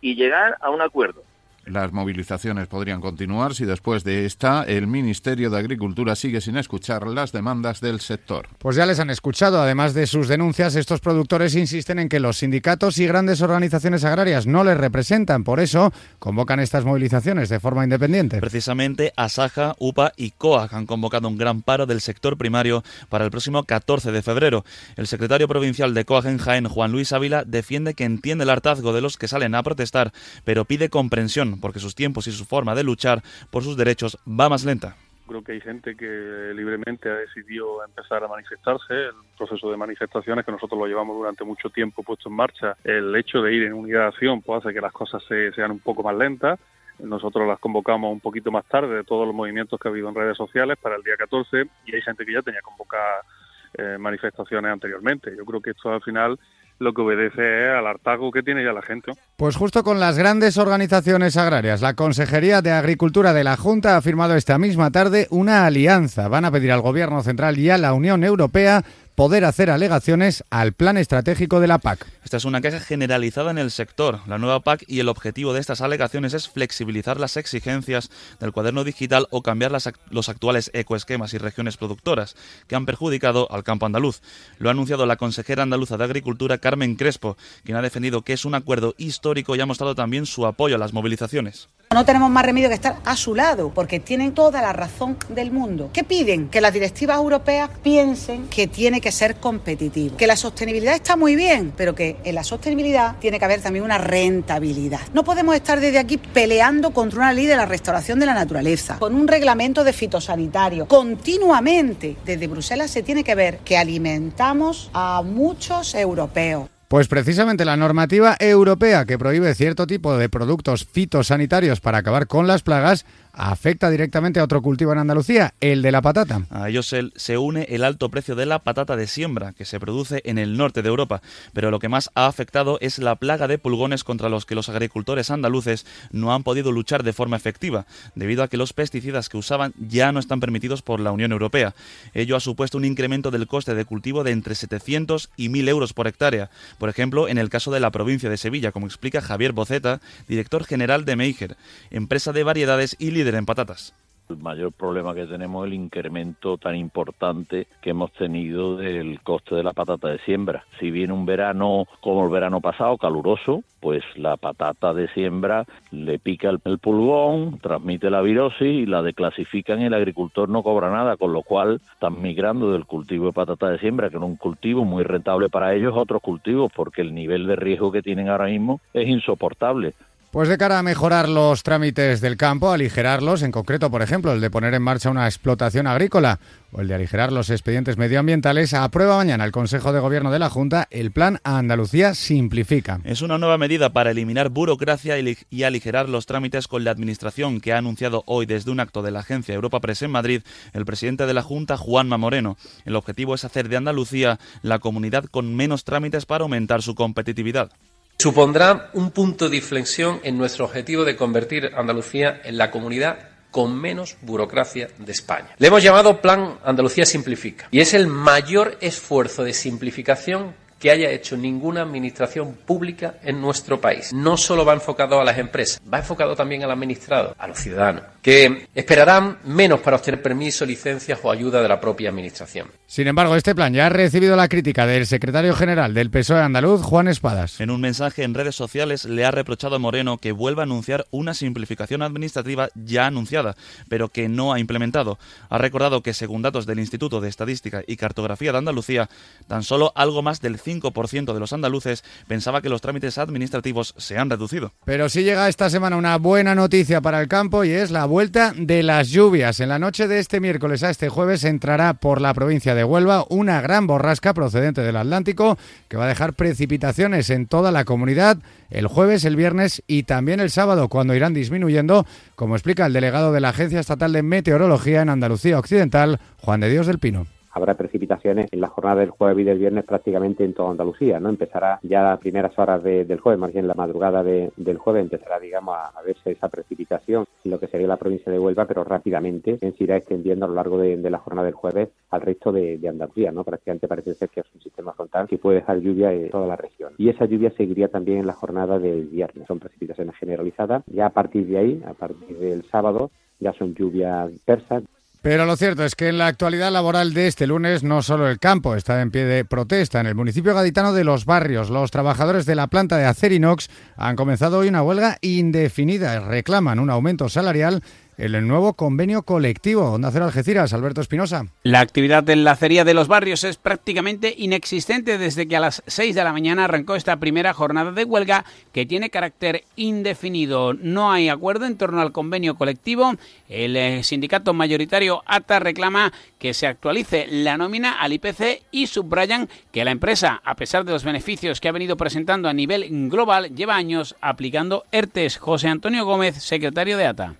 y 0.00 0.14
llegar 0.14 0.56
a 0.60 0.70
un 0.70 0.80
acuerdo. 0.80 1.22
Las 1.66 1.92
movilizaciones 1.92 2.68
podrían 2.68 3.00
continuar 3.00 3.56
si 3.56 3.64
después 3.64 4.04
de 4.04 4.24
esta 4.24 4.62
el 4.62 4.86
Ministerio 4.86 5.50
de 5.50 5.58
Agricultura 5.58 6.14
sigue 6.14 6.40
sin 6.40 6.56
escuchar 6.56 7.08
las 7.08 7.32
demandas 7.32 7.80
del 7.80 7.98
sector. 7.98 8.48
Pues 8.58 8.76
ya 8.76 8.86
les 8.86 9.00
han 9.00 9.10
escuchado. 9.10 9.60
Además 9.60 9.92
de 9.92 10.06
sus 10.06 10.28
denuncias, 10.28 10.76
estos 10.76 11.00
productores 11.00 11.56
insisten 11.56 11.98
en 11.98 12.08
que 12.08 12.20
los 12.20 12.38
sindicatos 12.38 12.98
y 12.98 13.06
grandes 13.08 13.42
organizaciones 13.42 14.04
agrarias 14.04 14.46
no 14.46 14.62
les 14.62 14.76
representan. 14.76 15.42
Por 15.42 15.58
eso 15.58 15.92
convocan 16.20 16.60
estas 16.60 16.84
movilizaciones 16.84 17.48
de 17.48 17.58
forma 17.58 17.82
independiente. 17.82 18.38
Precisamente 18.38 19.12
Asaja, 19.16 19.74
UPA 19.80 20.12
y 20.16 20.30
COAG 20.30 20.72
han 20.72 20.86
convocado 20.86 21.26
un 21.26 21.36
gran 21.36 21.62
paro 21.62 21.86
del 21.86 22.00
sector 22.00 22.38
primario 22.38 22.84
para 23.08 23.24
el 23.24 23.32
próximo 23.32 23.64
14 23.64 24.12
de 24.12 24.22
febrero. 24.22 24.64
El 24.94 25.08
secretario 25.08 25.48
provincial 25.48 25.94
de 25.94 26.04
COAG 26.04 26.26
en 26.26 26.38
Jaén, 26.38 26.68
Juan 26.68 26.92
Luis 26.92 27.12
Ávila, 27.12 27.42
defiende 27.44 27.94
que 27.94 28.04
entiende 28.04 28.44
el 28.44 28.50
hartazgo 28.50 28.92
de 28.92 29.00
los 29.00 29.16
que 29.16 29.26
salen 29.26 29.56
a 29.56 29.64
protestar, 29.64 30.12
pero 30.44 30.64
pide 30.64 30.90
comprensión 30.90 31.55
porque 31.60 31.78
sus 31.78 31.94
tiempos 31.94 32.26
y 32.26 32.32
su 32.32 32.44
forma 32.44 32.74
de 32.74 32.84
luchar 32.84 33.22
por 33.50 33.62
sus 33.62 33.76
derechos 33.76 34.18
va 34.28 34.48
más 34.48 34.64
lenta. 34.64 34.96
Creo 35.26 35.42
que 35.42 35.52
hay 35.52 35.60
gente 35.60 35.96
que 35.96 36.52
libremente 36.54 37.10
ha 37.10 37.16
decidido 37.16 37.84
empezar 37.84 38.22
a 38.22 38.28
manifestarse. 38.28 38.94
El 38.94 39.12
proceso 39.36 39.70
de 39.70 39.76
manifestaciones 39.76 40.44
que 40.44 40.52
nosotros 40.52 40.78
lo 40.78 40.86
llevamos 40.86 41.16
durante 41.16 41.44
mucho 41.44 41.68
tiempo 41.68 42.04
puesto 42.04 42.28
en 42.28 42.36
marcha, 42.36 42.76
el 42.84 43.14
hecho 43.16 43.42
de 43.42 43.52
ir 43.52 43.64
en 43.64 43.72
unidad 43.72 44.02
de 44.02 44.06
acción 44.06 44.40
pues 44.40 44.64
hace 44.64 44.72
que 44.72 44.80
las 44.80 44.92
cosas 44.92 45.22
sean 45.26 45.72
un 45.72 45.80
poco 45.80 46.04
más 46.04 46.16
lentas. 46.16 46.60
Nosotros 47.00 47.46
las 47.46 47.58
convocamos 47.58 48.12
un 48.12 48.20
poquito 48.20 48.50
más 48.50 48.64
tarde 48.66 48.94
de 48.94 49.04
todos 49.04 49.26
los 49.26 49.34
movimientos 49.34 49.78
que 49.78 49.88
ha 49.88 49.90
habido 49.90 50.08
en 50.08 50.14
redes 50.14 50.36
sociales 50.36 50.78
para 50.80 50.96
el 50.96 51.02
día 51.02 51.16
14 51.16 51.64
y 51.86 51.94
hay 51.94 52.02
gente 52.02 52.24
que 52.24 52.32
ya 52.32 52.42
tenía 52.42 52.62
convocadas 52.62 53.26
eh, 53.74 53.98
manifestaciones 53.98 54.72
anteriormente. 54.72 55.34
Yo 55.36 55.44
creo 55.44 55.60
que 55.60 55.70
esto 55.70 55.92
al 55.92 56.00
final 56.00 56.38
lo 56.78 56.92
que 56.92 57.02
obedece 57.02 57.68
al 57.70 57.86
hartazgo 57.86 58.30
que 58.30 58.42
tiene 58.42 58.64
ya 58.64 58.72
la 58.72 58.82
gente. 58.82 59.12
Pues 59.36 59.56
justo 59.56 59.82
con 59.82 60.00
las 60.00 60.18
grandes 60.18 60.58
organizaciones 60.58 61.36
agrarias, 61.36 61.80
la 61.80 61.94
Consejería 61.94 62.62
de 62.62 62.72
Agricultura 62.72 63.32
de 63.32 63.44
la 63.44 63.56
Junta 63.56 63.96
ha 63.96 64.02
firmado 64.02 64.34
esta 64.34 64.58
misma 64.58 64.90
tarde 64.90 65.26
una 65.30 65.66
alianza. 65.66 66.28
Van 66.28 66.44
a 66.44 66.50
pedir 66.50 66.72
al 66.72 66.80
Gobierno 66.80 67.22
Central 67.22 67.58
y 67.58 67.70
a 67.70 67.78
la 67.78 67.94
Unión 67.94 68.24
Europea 68.24 68.84
poder 69.16 69.46
hacer 69.46 69.70
alegaciones 69.70 70.44
al 70.50 70.74
plan 70.74 70.98
estratégico 70.98 71.58
de 71.58 71.66
la 71.66 71.78
PAC. 71.78 72.06
Esta 72.22 72.36
es 72.36 72.44
una 72.44 72.60
queja 72.60 72.80
generalizada 72.80 73.50
en 73.50 73.56
el 73.56 73.70
sector. 73.70 74.20
La 74.26 74.36
nueva 74.36 74.60
PAC 74.60 74.84
y 74.86 75.00
el 75.00 75.08
objetivo 75.08 75.54
de 75.54 75.60
estas 75.60 75.80
alegaciones 75.80 76.34
es 76.34 76.50
flexibilizar 76.50 77.18
las 77.18 77.38
exigencias 77.38 78.10
del 78.40 78.52
cuaderno 78.52 78.84
digital 78.84 79.26
o 79.30 79.42
cambiar 79.42 79.72
los 80.10 80.28
actuales 80.28 80.70
ecoesquemas 80.74 81.32
y 81.32 81.38
regiones 81.38 81.78
productoras 81.78 82.36
que 82.66 82.76
han 82.76 82.84
perjudicado 82.84 83.50
al 83.50 83.64
campo 83.64 83.86
andaluz. 83.86 84.20
Lo 84.58 84.68
ha 84.68 84.72
anunciado 84.72 85.06
la 85.06 85.16
consejera 85.16 85.62
andaluza 85.62 85.96
de 85.96 86.04
Agricultura, 86.04 86.58
Carmen 86.58 86.96
Crespo, 86.96 87.38
quien 87.64 87.78
ha 87.78 87.82
defendido 87.82 88.20
que 88.20 88.34
es 88.34 88.44
un 88.44 88.54
acuerdo 88.54 88.94
histórico 88.98 89.56
y 89.56 89.60
ha 89.62 89.66
mostrado 89.66 89.94
también 89.94 90.26
su 90.26 90.46
apoyo 90.46 90.76
a 90.76 90.78
las 90.78 90.92
movilizaciones. 90.92 91.70
No 91.94 92.04
tenemos 92.04 92.30
más 92.30 92.44
remedio 92.44 92.68
que 92.68 92.74
estar 92.74 92.96
a 93.04 93.16
su 93.16 93.34
lado, 93.34 93.70
porque 93.72 94.00
tienen 94.00 94.34
toda 94.34 94.60
la 94.60 94.72
razón 94.72 95.16
del 95.28 95.52
mundo. 95.52 95.90
¿Qué 95.92 96.04
piden? 96.04 96.48
Que 96.48 96.60
las 96.60 96.74
directivas 96.74 97.16
europeas 97.16 97.70
piensen 97.82 98.48
que 98.48 98.66
tiene 98.66 99.00
que 99.00 99.05
ser 99.12 99.36
competitivo, 99.36 100.16
que 100.16 100.26
la 100.26 100.36
sostenibilidad 100.36 100.94
está 100.94 101.16
muy 101.16 101.36
bien, 101.36 101.72
pero 101.76 101.94
que 101.94 102.16
en 102.24 102.34
la 102.34 102.44
sostenibilidad 102.44 103.16
tiene 103.18 103.38
que 103.38 103.44
haber 103.44 103.60
también 103.60 103.84
una 103.84 103.98
rentabilidad. 103.98 105.00
No 105.14 105.24
podemos 105.24 105.54
estar 105.54 105.80
desde 105.80 105.98
aquí 105.98 106.18
peleando 106.18 106.90
contra 106.92 107.18
una 107.18 107.32
ley 107.32 107.46
de 107.46 107.56
la 107.56 107.66
restauración 107.66 108.18
de 108.18 108.26
la 108.26 108.34
naturaleza, 108.34 108.98
con 108.98 109.14
un 109.14 109.28
reglamento 109.28 109.84
de 109.84 109.92
fitosanitario. 109.92 110.86
Continuamente, 110.86 112.16
desde 112.24 112.46
Bruselas 112.46 112.90
se 112.90 113.02
tiene 113.02 113.24
que 113.24 113.34
ver 113.34 113.58
que 113.58 113.76
alimentamos 113.76 114.90
a 114.92 115.22
muchos 115.22 115.94
europeos. 115.94 116.68
Pues 116.88 117.08
precisamente 117.08 117.64
la 117.64 117.76
normativa 117.76 118.36
europea 118.38 119.06
que 119.06 119.18
prohíbe 119.18 119.56
cierto 119.56 119.88
tipo 119.88 120.16
de 120.16 120.28
productos 120.28 120.84
fitosanitarios 120.84 121.80
para 121.80 121.98
acabar 121.98 122.28
con 122.28 122.46
las 122.46 122.62
plagas 122.62 123.04
afecta 123.36 123.90
directamente 123.90 124.40
a 124.40 124.44
otro 124.44 124.62
cultivo 124.62 124.92
en 124.92 124.98
Andalucía, 124.98 125.54
el 125.60 125.82
de 125.82 125.92
la 125.92 126.02
patata. 126.02 126.46
A 126.50 126.68
ellos 126.68 126.86
se, 126.86 127.38
une 127.38 127.64
el 127.68 127.84
alto 127.84 128.08
precio 128.08 128.34
de 128.34 128.46
la 128.46 128.60
patata 128.60 128.96
de 128.96 129.06
siembra, 129.06 129.52
que 129.52 129.64
se 129.64 129.78
produce 129.78 130.22
en 130.24 130.38
el 130.38 130.56
norte 130.56 130.82
de 130.82 130.88
Europa, 130.88 131.20
pero 131.52 131.70
lo 131.70 131.78
que 131.78 131.88
más 131.88 132.10
ha 132.14 132.26
afectado 132.26 132.78
es 132.80 132.98
la 132.98 133.16
plaga 133.16 133.46
de 133.46 133.58
pulgones 133.58 134.04
contra 134.04 134.28
los 134.30 134.46
que 134.46 134.54
los 134.54 134.68
agricultores 134.68 135.30
andaluces 135.30 135.86
no 136.10 136.34
han 136.34 136.42
podido 136.42 136.72
luchar 136.72 137.02
de 137.02 137.12
forma 137.12 137.36
efectiva, 137.36 137.86
debido 138.14 138.42
a 138.42 138.48
que 138.48 138.56
los 138.56 138.72
pesticidas 138.72 139.28
que 139.28 139.36
usaban 139.36 139.74
ya 139.78 140.12
no 140.12 140.20
están 140.20 140.40
permitidos 140.40 140.80
por 140.82 141.00
la 141.00 141.12
Unión 141.12 141.32
Europea. 141.32 141.74
Ello 142.14 142.36
ha 142.36 142.40
supuesto 142.40 142.78
un 142.78 142.84
incremento 142.84 143.30
del 143.30 143.46
coste 143.46 143.74
de 143.74 143.84
cultivo 143.84 144.24
de 144.24 144.32
entre 144.32 144.54
700 144.54 145.30
y 145.36 145.50
1.000 145.50 145.68
euros 145.68 145.92
por 145.92 146.06
hectárea, 146.06 146.50
por 146.78 146.88
ejemplo, 146.88 147.28
en 147.28 147.36
el 147.38 147.50
caso 147.50 147.70
de 147.70 147.80
la 147.80 147.90
provincia 147.90 148.30
de 148.30 148.38
Sevilla, 148.38 148.72
como 148.72 148.86
explica 148.86 149.20
Javier 149.20 149.52
Boceta, 149.52 150.00
director 150.26 150.64
general 150.64 151.04
de 151.04 151.16
Meijer, 151.16 151.56
empresa 151.90 152.32
de 152.32 152.42
variedades 152.42 152.96
y 152.98 153.10
líder 153.10 153.25
en 153.34 153.46
patatas. 153.46 153.94
El 154.28 154.38
mayor 154.38 154.72
problema 154.72 155.14
que 155.14 155.26
tenemos 155.26 155.64
es 155.64 155.72
el 155.72 155.78
incremento 155.78 156.58
tan 156.58 156.74
importante 156.74 157.68
que 157.80 157.90
hemos 157.90 158.12
tenido 158.12 158.76
del 158.76 159.20
coste 159.20 159.54
de 159.54 159.62
la 159.62 159.72
patata 159.72 160.08
de 160.08 160.18
siembra. 160.18 160.64
Si 160.80 160.90
viene 160.90 161.12
un 161.12 161.26
verano 161.26 161.86
como 162.00 162.24
el 162.24 162.30
verano 162.30 162.60
pasado, 162.60 162.98
caluroso, 162.98 163.62
pues 163.78 164.02
la 164.16 164.36
patata 164.36 164.92
de 164.94 165.06
siembra 165.08 165.64
le 165.92 166.18
pica 166.18 166.50
el, 166.50 166.58
pulgón, 166.58 167.60
transmite 167.60 168.10
la 168.10 168.20
virosis 168.20 168.62
y 168.62 168.86
la 168.86 169.00
declasifican 169.02 169.80
y 169.80 169.84
el 169.84 169.94
agricultor 169.94 170.48
no 170.48 170.64
cobra 170.64 170.90
nada, 170.90 171.16
con 171.16 171.32
lo 171.32 171.42
cual 171.42 171.80
están 171.92 172.20
migrando 172.20 172.72
del 172.72 172.84
cultivo 172.84 173.26
de 173.26 173.32
patata 173.32 173.70
de 173.70 173.78
siembra, 173.78 174.10
que 174.10 174.16
era 174.16 174.26
un 174.26 174.34
cultivo 174.34 174.84
muy 174.84 175.04
rentable 175.04 175.48
para 175.50 175.72
ellos, 175.72 175.94
a 175.94 176.00
otros 176.00 176.20
cultivos, 176.20 176.72
porque 176.74 177.02
el 177.02 177.14
nivel 177.14 177.46
de 177.46 177.54
riesgo 177.54 177.92
que 177.92 178.02
tienen 178.02 178.28
ahora 178.28 178.46
mismo 178.46 178.80
es 178.92 179.06
insoportable. 179.06 179.94
Pues 180.36 180.50
de 180.50 180.58
cara 180.58 180.78
a 180.78 180.82
mejorar 180.82 181.30
los 181.30 181.62
trámites 181.62 182.20
del 182.20 182.36
campo, 182.36 182.70
aligerarlos, 182.70 183.40
en 183.40 183.50
concreto, 183.50 183.90
por 183.90 184.02
ejemplo, 184.02 184.34
el 184.34 184.42
de 184.42 184.50
poner 184.50 184.74
en 184.74 184.82
marcha 184.82 185.08
una 185.08 185.24
explotación 185.24 185.86
agrícola 185.86 186.40
o 186.72 186.82
el 186.82 186.88
de 186.88 186.94
aligerar 186.94 187.32
los 187.32 187.48
expedientes 187.48 187.96
medioambientales, 187.96 188.74
aprueba 188.74 189.16
mañana 189.16 189.46
el 189.46 189.50
Consejo 189.50 189.94
de 189.94 190.00
Gobierno 190.00 190.30
de 190.30 190.38
la 190.38 190.50
Junta 190.50 190.88
el 190.90 191.10
plan 191.10 191.40
Andalucía 191.42 192.14
Simplifica. 192.14 193.00
Es 193.04 193.22
una 193.22 193.38
nueva 193.38 193.56
medida 193.56 193.94
para 193.94 194.10
eliminar 194.10 194.50
burocracia 194.50 195.16
y 195.18 195.62
aligerar 195.62 196.10
los 196.10 196.26
trámites 196.26 196.68
con 196.68 196.84
la 196.84 196.90
Administración 196.90 197.62
que 197.62 197.72
ha 197.72 197.78
anunciado 197.78 198.22
hoy 198.26 198.44
desde 198.44 198.70
un 198.70 198.80
acto 198.80 199.00
de 199.00 199.12
la 199.12 199.20
agencia 199.20 199.54
Europa 199.54 199.80
Press 199.80 200.02
en 200.02 200.10
Madrid 200.10 200.42
el 200.74 200.84
presidente 200.84 201.24
de 201.24 201.32
la 201.32 201.42
Junta, 201.42 201.78
Juanma 201.78 202.18
Moreno. 202.18 202.58
El 202.84 202.96
objetivo 202.96 203.34
es 203.34 203.46
hacer 203.46 203.70
de 203.70 203.78
Andalucía 203.78 204.38
la 204.60 204.80
comunidad 204.80 205.24
con 205.24 205.56
menos 205.56 205.84
trámites 205.84 206.26
para 206.26 206.42
aumentar 206.42 206.82
su 206.82 206.94
competitividad. 206.94 207.70
Supondrá 208.18 208.90
un 208.94 209.10
punto 209.10 209.50
de 209.50 209.58
inflexión 209.58 210.20
en 210.22 210.38
nuestro 210.38 210.64
objetivo 210.64 211.04
de 211.04 211.16
convertir 211.16 211.72
Andalucía 211.76 212.40
en 212.44 212.56
la 212.56 212.70
comunidad 212.70 213.18
con 213.50 213.78
menos 213.78 214.16
burocracia 214.22 214.88
de 214.98 215.12
España. 215.12 215.48
Le 215.58 215.68
hemos 215.68 215.82
llamado 215.82 216.20
Plan 216.20 216.58
Andalucía 216.64 217.04
Simplifica 217.04 217.68
y 217.70 217.80
es 217.80 217.92
el 217.92 218.06
mayor 218.06 218.78
esfuerzo 218.80 219.44
de 219.44 219.52
simplificación 219.52 220.54
que 220.78 220.90
haya 220.90 221.10
hecho 221.10 221.36
ninguna 221.36 221.82
administración 221.82 222.54
pública 222.54 223.14
en 223.22 223.40
nuestro 223.40 223.80
país. 223.80 224.12
No 224.12 224.36
solo 224.36 224.64
va 224.64 224.74
enfocado 224.74 225.20
a 225.20 225.24
las 225.24 225.38
empresas, 225.38 225.80
va 225.92 225.98
enfocado 225.98 226.34
también 226.36 226.62
al 226.64 226.70
administrado, 226.70 227.34
a 227.38 227.46
los 227.46 227.58
ciudadanos, 227.58 228.02
que 228.26 228.66
esperarán 228.74 229.38
menos 229.44 229.78
para 229.78 229.98
obtener 229.98 230.20
permisos, 230.20 230.66
licencias 230.66 231.20
o 231.22 231.30
ayuda 231.30 231.62
de 231.62 231.68
la 231.68 231.78
propia 231.78 232.08
administración. 232.08 232.66
Sin 232.88 233.06
embargo, 233.06 233.36
este 233.36 233.54
plan 233.54 233.72
ya 233.72 233.86
ha 233.86 233.88
recibido 233.88 234.34
la 234.34 234.48
crítica 234.48 234.84
del 234.84 235.06
secretario 235.06 235.54
general 235.54 235.94
del 235.94 236.10
PSOE 236.10 236.40
andaluz, 236.40 236.82
Juan 236.82 237.06
Espadas. 237.06 237.60
En 237.60 237.70
un 237.70 237.80
mensaje 237.80 238.24
en 238.24 238.34
redes 238.34 238.56
sociales 238.56 239.04
le 239.04 239.24
ha 239.24 239.30
reprochado 239.30 239.76
a 239.76 239.78
Moreno 239.78 240.18
que 240.18 240.32
vuelva 240.32 240.62
a 240.62 240.64
anunciar 240.64 241.06
una 241.12 241.34
simplificación 241.34 242.02
administrativa 242.02 242.68
ya 242.74 243.06
anunciada, 243.06 243.54
pero 243.88 244.08
que 244.08 244.28
no 244.28 244.52
ha 244.52 244.58
implementado. 244.58 245.20
Ha 245.48 245.58
recordado 245.58 246.02
que 246.02 246.12
según 246.12 246.42
datos 246.42 246.66
del 246.66 246.80
Instituto 246.80 247.20
de 247.20 247.28
Estadística 247.28 247.84
y 247.86 247.96
Cartografía 247.96 248.50
de 248.50 248.58
Andalucía, 248.58 249.08
tan 249.46 249.62
solo 249.62 249.92
algo 249.94 250.22
más 250.22 250.40
del 250.40 250.60
5% 250.60 251.32
de 251.32 251.38
los 251.38 251.52
andaluces 251.52 252.02
pensaba 252.26 252.60
que 252.60 252.70
los 252.70 252.80
trámites 252.80 253.18
administrativos 253.18 253.94
se 253.98 254.18
han 254.18 254.30
reducido. 254.30 254.72
Pero 254.84 255.08
sí 255.08 255.22
llega 255.22 255.48
esta 255.48 255.70
semana 255.70 255.96
una 255.96 256.18
buena 256.18 256.56
noticia 256.56 257.00
para 257.00 257.20
el 257.20 257.28
campo 257.28 257.62
y 257.62 257.70
es 257.70 257.92
la 257.92 258.15
vuelta 258.16 258.54
de 258.56 258.82
las 258.82 259.10
lluvias. 259.10 259.60
En 259.60 259.68
la 259.68 259.78
noche 259.78 260.08
de 260.08 260.18
este 260.18 260.40
miércoles 260.40 260.82
a 260.82 260.88
este 260.88 261.10
jueves 261.10 261.44
entrará 261.44 261.92
por 261.92 262.22
la 262.22 262.32
provincia 262.32 262.74
de 262.74 262.82
Huelva 262.82 263.26
una 263.28 263.60
gran 263.60 263.86
borrasca 263.86 264.32
procedente 264.32 264.80
del 264.80 264.96
Atlántico 264.96 265.58
que 265.88 265.98
va 265.98 266.06
a 266.06 266.08
dejar 266.08 266.32
precipitaciones 266.32 267.28
en 267.28 267.46
toda 267.46 267.70
la 267.72 267.84
comunidad 267.84 268.38
el 268.70 268.86
jueves, 268.86 269.26
el 269.26 269.36
viernes 269.36 269.82
y 269.86 270.04
también 270.04 270.40
el 270.40 270.48
sábado, 270.48 270.88
cuando 270.88 271.14
irán 271.14 271.34
disminuyendo, 271.34 272.06
como 272.36 272.56
explica 272.56 272.86
el 272.86 272.94
delegado 272.94 273.32
de 273.32 273.40
la 273.40 273.50
Agencia 273.50 273.80
Estatal 273.80 274.14
de 274.14 274.22
Meteorología 274.22 275.02
en 275.02 275.10
Andalucía 275.10 275.58
Occidental, 275.58 276.18
Juan 276.40 276.60
de 276.60 276.70
Dios 276.70 276.86
del 276.86 276.98
Pino 276.98 277.26
habrá 277.56 277.74
precipitaciones 277.74 278.52
en 278.52 278.60
la 278.60 278.68
jornada 278.68 279.00
del 279.00 279.10
jueves 279.10 279.42
y 279.42 279.44
del 279.44 279.58
viernes 279.58 279.84
prácticamente 279.84 280.44
en 280.44 280.52
toda 280.52 280.72
Andalucía, 280.72 281.18
¿no? 281.18 281.30
Empezará 281.30 281.80
ya 281.82 282.12
a 282.12 282.18
primeras 282.18 282.56
horas 282.58 282.82
del 282.82 283.18
jueves, 283.18 283.40
más 283.40 283.52
bien 283.52 283.66
la 283.66 283.72
madrugada 283.72 284.22
del 284.22 284.78
jueves, 284.78 285.02
empezará, 285.02 285.40
digamos, 285.40 285.74
a, 285.74 286.02
verse 286.02 286.32
esa 286.32 286.48
precipitación 286.48 287.24
en 287.44 287.50
lo 287.50 287.58
que 287.58 287.66
sería 287.66 287.86
la 287.86 287.96
provincia 287.96 288.30
de 288.30 288.38
Huelva, 288.38 288.66
pero 288.66 288.84
rápidamente 288.84 289.58
se 289.58 289.84
irá 289.84 289.96
extendiendo 289.96 290.44
a 290.44 290.48
lo 290.48 290.54
largo 290.54 290.78
de, 290.78 290.96
la 291.06 291.18
jornada 291.18 291.46
del 291.46 291.54
jueves 291.54 291.88
al 292.10 292.20
resto 292.20 292.52
de, 292.52 292.78
Andalucía, 292.86 293.32
¿no? 293.32 293.42
Prácticamente 293.42 293.88
parece 293.88 294.14
ser 294.14 294.28
que 294.28 294.40
es 294.40 294.46
un 294.54 294.60
sistema 294.60 294.92
frontal 294.92 295.26
que 295.26 295.38
puede 295.38 295.60
dejar 295.60 295.80
lluvia 295.80 296.12
en 296.12 296.30
toda 296.30 296.46
la 296.46 296.56
región. 296.56 296.92
Y 296.98 297.08
esa 297.08 297.24
lluvia 297.24 297.50
seguiría 297.56 297.88
también 297.88 298.18
en 298.18 298.26
la 298.26 298.34
jornada 298.34 298.78
del 298.78 299.06
viernes. 299.06 299.46
Son 299.46 299.58
precipitaciones 299.58 300.14
generalizadas. 300.16 300.84
Ya 300.86 301.06
a 301.06 301.10
partir 301.10 301.46
de 301.46 301.58
ahí, 301.58 301.82
a 301.86 301.94
partir 301.94 302.38
del 302.38 302.64
sábado, 302.64 303.10
ya 303.40 303.52
son 303.54 303.74
lluvias 303.74 304.30
persas, 304.44 304.82
pero 305.28 305.44
lo 305.44 305.56
cierto 305.56 305.84
es 305.84 305.96
que 305.96 306.06
en 306.06 306.18
la 306.18 306.28
actualidad 306.28 306.70
laboral 306.70 307.12
de 307.12 307.26
este 307.26 307.48
lunes 307.48 307.82
no 307.82 308.00
solo 308.00 308.28
el 308.28 308.38
campo 308.38 308.76
está 308.76 309.02
en 309.02 309.10
pie 309.10 309.24
de 309.24 309.44
protesta. 309.44 309.98
En 309.98 310.06
el 310.06 310.14
municipio 310.14 310.54
gaditano 310.54 310.92
de 310.92 311.02
Los 311.02 311.24
Barrios, 311.24 311.68
los 311.68 311.90
trabajadores 311.90 312.46
de 312.46 312.54
la 312.54 312.68
planta 312.68 312.96
de 312.96 313.06
Acerinox 313.06 313.68
han 313.96 314.14
comenzado 314.14 314.58
hoy 314.58 314.68
una 314.68 314.84
huelga 314.84 315.18
indefinida. 315.22 316.20
Reclaman 316.20 316.78
un 316.78 316.90
aumento 316.90 317.28
salarial 317.28 317.82
el 318.16 318.46
nuevo 318.46 318.74
convenio 318.74 319.22
colectivo. 319.22 319.92
Onda 319.92 320.10
Cero 320.10 320.24
Algeciras, 320.24 320.72
Alberto 320.72 321.00
Espinosa. 321.00 321.46
La 321.62 321.80
actividad 321.80 322.28
en 322.30 322.44
la 322.44 322.52
acería 322.52 322.84
de 322.84 322.94
los 322.94 323.08
barrios 323.08 323.44
es 323.44 323.56
prácticamente 323.56 324.34
inexistente 324.36 325.18
desde 325.18 325.46
que 325.46 325.56
a 325.56 325.60
las 325.60 325.82
6 325.86 326.14
de 326.14 326.24
la 326.24 326.32
mañana 326.32 326.64
arrancó 326.64 326.96
esta 326.96 327.16
primera 327.16 327.52
jornada 327.52 327.92
de 327.92 328.04
huelga 328.04 328.44
que 328.72 328.86
tiene 328.86 329.10
carácter 329.10 329.64
indefinido. 329.76 330.72
No 330.74 331.12
hay 331.12 331.28
acuerdo 331.28 331.66
en 331.66 331.76
torno 331.76 332.00
al 332.00 332.12
convenio 332.12 332.56
colectivo. 332.56 333.14
El 333.48 333.76
eh, 333.76 334.02
sindicato 334.02 334.54
mayoritario 334.54 335.22
ATA 335.26 335.58
reclama 335.58 336.12
que 336.38 336.54
se 336.54 336.66
actualice 336.66 337.26
la 337.28 337.56
nómina 337.56 338.00
al 338.00 338.12
IPC 338.12 338.62
y 338.70 338.86
subrayan 338.86 339.48
que 339.72 339.84
la 339.84 339.90
empresa, 339.90 340.40
a 340.44 340.56
pesar 340.56 340.84
de 340.84 340.92
los 340.92 341.04
beneficios 341.04 341.60
que 341.60 341.68
ha 341.68 341.72
venido 341.72 341.96
presentando 341.96 342.48
a 342.48 342.52
nivel 342.54 342.86
global, 343.08 343.54
lleva 343.54 343.76
años 343.76 344.16
aplicando 344.20 344.84
ERTES. 344.90 345.38
José 345.38 345.68
Antonio 345.68 346.04
Gómez, 346.04 346.42
secretario 346.42 346.96
de 346.96 347.06
ATA 347.06 347.36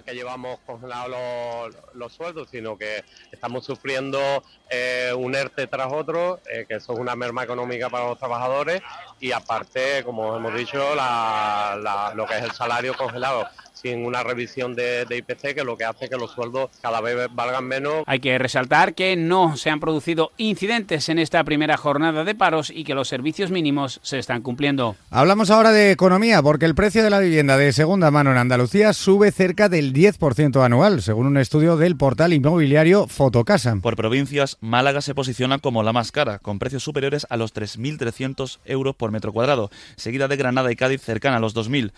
que 0.00 0.14
llevamos 0.14 0.60
congelados 0.64 1.74
los, 1.94 2.12
sueldos, 2.12 2.48
sino 2.50 2.78
que 2.78 3.04
estamos 3.30 3.64
sufriendo 3.64 4.42
eh, 4.70 5.12
un 5.16 5.34
ERTE 5.34 5.66
tras 5.66 5.92
otro, 5.92 6.40
eh, 6.50 6.64
que 6.66 6.76
eso 6.76 6.94
es 6.94 6.98
una 6.98 7.14
merma 7.14 7.44
económica 7.44 7.90
para 7.90 8.06
los 8.06 8.18
trabajadores 8.18 8.80
y 9.20 9.32
aparte, 9.32 10.02
como 10.04 10.36
hemos 10.36 10.54
dicho, 10.54 10.78
lo 12.14 12.26
que 12.26 12.38
es 12.38 12.42
el 12.42 12.52
salario 12.52 12.96
congelado 12.96 13.46
sin 13.82 14.06
una 14.06 14.22
revisión 14.22 14.74
de, 14.74 15.06
IPC 15.10 15.54
que 15.54 15.64
lo 15.64 15.76
que 15.76 15.84
hace 15.84 16.08
que 16.08 16.16
los 16.16 16.30
sueldos 16.30 16.70
cada 16.80 17.00
vez 17.00 17.28
valgan 17.32 17.64
menos. 17.64 18.04
Hay 18.06 18.20
que 18.20 18.38
resaltar 18.38 18.94
que 18.94 19.16
no 19.16 19.56
se 19.56 19.70
han 19.70 19.80
producido 19.80 20.32
incidentes 20.36 21.08
en 21.08 21.18
esta 21.18 21.42
primera 21.44 21.76
jornada 21.76 22.24
de 22.24 22.34
paros 22.34 22.70
y 22.70 22.84
que 22.84 22.94
los 22.94 23.08
servicios 23.08 23.50
mínimos 23.50 24.00
se 24.02 24.18
están 24.18 24.42
cumpliendo. 24.42 24.96
Hablamos 25.10 25.50
ahora 25.50 25.72
de 25.72 25.90
economía 25.90 26.42
porque 26.42 26.66
el 26.66 26.74
precio 26.74 27.02
de 27.02 27.10
la 27.10 27.18
vivienda 27.18 27.56
de 27.56 27.72
segunda 27.72 28.10
mano 28.10 28.30
en 28.30 28.38
Andalucía 28.38 28.92
sube 28.92 29.32
cerca 29.32 29.68
del 29.68 29.92
10% 29.92 30.64
anual, 30.64 31.02
según 31.02 31.26
un 31.26 31.36
estudio 31.36 31.76
del 31.76 31.96
portal 31.96 32.32
inmobiliario 32.32 33.08
Fotocasa. 33.08 33.76
Por 33.82 33.96
provincias, 33.96 34.58
Málaga 34.60 35.00
se 35.00 35.14
posiciona 35.14 35.58
como 35.58 35.82
la 35.82 35.92
más 35.92 36.12
cara, 36.12 36.38
con 36.38 36.58
precios 36.58 36.82
superiores 36.82 37.26
a 37.30 37.36
los 37.36 37.54
3.300 37.54 38.58
euros 38.64 38.94
por 38.94 39.10
metro 39.10 39.32
cuadrado, 39.32 39.70
seguida 39.96 40.28
de 40.28 40.36
Granada 40.36 40.70
y 40.70 40.76
Cádiz 40.76 41.02
cercana 41.02 41.36
a 41.36 41.40
los 41.40 41.54
2.000 41.54 41.92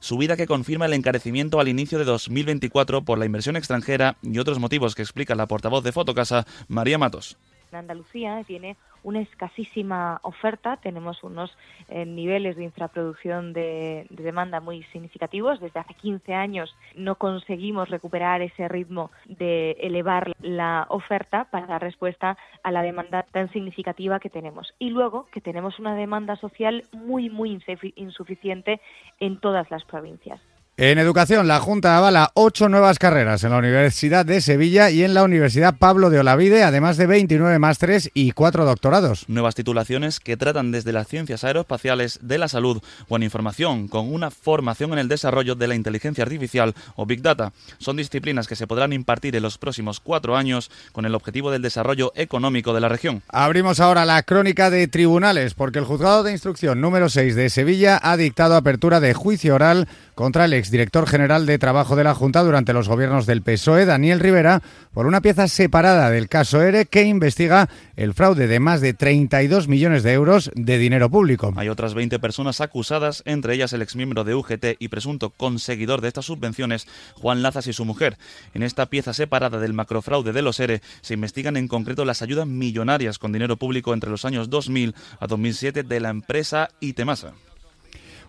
subida 0.00 0.36
que 0.36 0.46
confirma 0.46 0.86
el 0.86 0.94
encarecimiento 0.94 1.60
al 1.60 1.68
inicio 1.68 1.98
de 1.98 2.04
2024 2.04 3.02
por 3.02 3.18
la 3.18 3.26
inversión 3.26 3.56
extranjera 3.56 4.16
y 4.22 4.38
otros 4.38 4.58
motivos 4.58 4.94
que 4.94 5.02
explica 5.02 5.34
la 5.34 5.46
portavoz 5.46 5.84
de 5.84 5.92
Fotocasa, 5.92 6.46
María 6.68 6.98
Matos. 6.98 7.36
Andalucía 7.78 8.42
tiene 8.46 8.76
una 9.02 9.20
escasísima 9.20 10.20
oferta, 10.22 10.76
tenemos 10.76 11.22
unos 11.22 11.56
eh, 11.88 12.04
niveles 12.04 12.56
de 12.56 12.64
infraproducción 12.64 13.52
de, 13.52 14.06
demanda 14.10 14.60
muy 14.60 14.82
significativos. 14.84 15.60
Desde 15.60 15.80
hace 15.80 15.94
15 15.94 16.34
años 16.34 16.74
no 16.94 17.14
conseguimos 17.16 17.88
recuperar 17.88 18.42
ese 18.42 18.68
ritmo 18.68 19.10
de 19.26 19.72
elevar 19.80 20.32
la 20.40 20.86
oferta 20.90 21.44
para 21.50 21.66
dar 21.66 21.82
respuesta 21.82 22.36
a 22.62 22.70
la 22.70 22.82
demanda 22.82 23.22
tan 23.22 23.50
significativa 23.52 24.20
que 24.20 24.30
tenemos. 24.30 24.74
Y 24.78 24.90
luego 24.90 25.26
que 25.32 25.40
tenemos 25.40 25.78
una 25.78 25.94
demanda 25.94 26.36
social 26.36 26.84
muy, 26.92 27.30
muy 27.30 27.60
insuficiente 27.96 28.80
en 29.18 29.40
todas 29.40 29.70
las 29.70 29.84
provincias. 29.84 30.40
En 30.82 30.96
educación, 30.96 31.46
la 31.46 31.60
Junta 31.60 31.98
avala 31.98 32.30
ocho 32.32 32.70
nuevas 32.70 32.98
carreras 32.98 33.44
en 33.44 33.50
la 33.50 33.58
Universidad 33.58 34.24
de 34.24 34.40
Sevilla 34.40 34.88
y 34.88 35.04
en 35.04 35.12
la 35.12 35.24
Universidad 35.24 35.76
Pablo 35.76 36.08
de 36.08 36.20
Olavide, 36.20 36.62
además 36.62 36.96
de 36.96 37.06
29 37.06 37.58
másteres 37.58 38.10
y 38.14 38.32
cuatro 38.32 38.64
doctorados. 38.64 39.28
Nuevas 39.28 39.54
titulaciones 39.54 40.20
que 40.20 40.38
tratan 40.38 40.72
desde 40.72 40.94
las 40.94 41.06
ciencias 41.06 41.44
aeroespaciales, 41.44 42.20
de 42.22 42.38
la 42.38 42.48
salud 42.48 42.80
o 43.10 43.16
en 43.16 43.24
información, 43.24 43.88
con 43.88 44.10
una 44.10 44.30
formación 44.30 44.94
en 44.94 45.00
el 45.00 45.08
desarrollo 45.08 45.54
de 45.54 45.68
la 45.68 45.74
inteligencia 45.74 46.24
artificial 46.24 46.74
o 46.96 47.04
Big 47.04 47.20
Data. 47.20 47.52
Son 47.76 47.98
disciplinas 47.98 48.48
que 48.48 48.56
se 48.56 48.66
podrán 48.66 48.94
impartir 48.94 49.36
en 49.36 49.42
los 49.42 49.58
próximos 49.58 50.00
cuatro 50.00 50.34
años 50.34 50.70
con 50.92 51.04
el 51.04 51.14
objetivo 51.14 51.50
del 51.50 51.60
desarrollo 51.60 52.10
económico 52.14 52.72
de 52.72 52.80
la 52.80 52.88
región. 52.88 53.22
Abrimos 53.28 53.80
ahora 53.80 54.06
la 54.06 54.22
crónica 54.22 54.70
de 54.70 54.88
tribunales, 54.88 55.52
porque 55.52 55.78
el 55.78 55.84
juzgado 55.84 56.22
de 56.22 56.32
instrucción 56.32 56.80
número 56.80 57.10
6 57.10 57.36
de 57.36 57.50
Sevilla 57.50 58.00
ha 58.02 58.16
dictado 58.16 58.56
apertura 58.56 58.98
de 58.98 59.12
juicio 59.12 59.56
oral 59.56 59.86
contra 60.14 60.46
el 60.46 60.54
ex 60.54 60.69
exdirector 60.70 61.08
general 61.08 61.46
de 61.46 61.58
Trabajo 61.58 61.96
de 61.96 62.04
la 62.04 62.14
Junta 62.14 62.44
durante 62.44 62.72
los 62.72 62.88
gobiernos 62.88 63.26
del 63.26 63.42
PSOE, 63.42 63.86
Daniel 63.86 64.20
Rivera, 64.20 64.62
por 64.94 65.06
una 65.06 65.20
pieza 65.20 65.48
separada 65.48 66.10
del 66.10 66.28
caso 66.28 66.62
ERE 66.62 66.86
que 66.86 67.02
investiga 67.02 67.68
el 67.96 68.14
fraude 68.14 68.46
de 68.46 68.60
más 68.60 68.80
de 68.80 68.94
32 68.94 69.66
millones 69.66 70.04
de 70.04 70.12
euros 70.12 70.52
de 70.54 70.78
dinero 70.78 71.10
público. 71.10 71.52
Hay 71.56 71.68
otras 71.68 71.94
20 71.94 72.20
personas 72.20 72.60
acusadas, 72.60 73.24
entre 73.26 73.54
ellas 73.54 73.72
el 73.72 73.82
exmiembro 73.82 74.22
de 74.22 74.36
UGT 74.36 74.76
y 74.78 74.86
presunto 74.86 75.30
conseguidor 75.30 76.02
de 76.02 76.08
estas 76.08 76.26
subvenciones, 76.26 76.86
Juan 77.14 77.42
Lazas 77.42 77.66
y 77.66 77.72
su 77.72 77.84
mujer. 77.84 78.16
En 78.54 78.62
esta 78.62 78.86
pieza 78.86 79.12
separada 79.12 79.58
del 79.58 79.72
macrofraude 79.72 80.32
de 80.32 80.42
los 80.42 80.60
ERE 80.60 80.82
se 81.00 81.14
investigan 81.14 81.56
en 81.56 81.66
concreto 81.66 82.04
las 82.04 82.22
ayudas 82.22 82.46
millonarias 82.46 83.18
con 83.18 83.32
dinero 83.32 83.56
público 83.56 83.92
entre 83.92 84.10
los 84.10 84.24
años 84.24 84.48
2000 84.48 84.94
a 85.18 85.26
2007 85.26 85.82
de 85.82 85.98
la 85.98 86.10
empresa 86.10 86.68
Itemasa. 86.78 87.32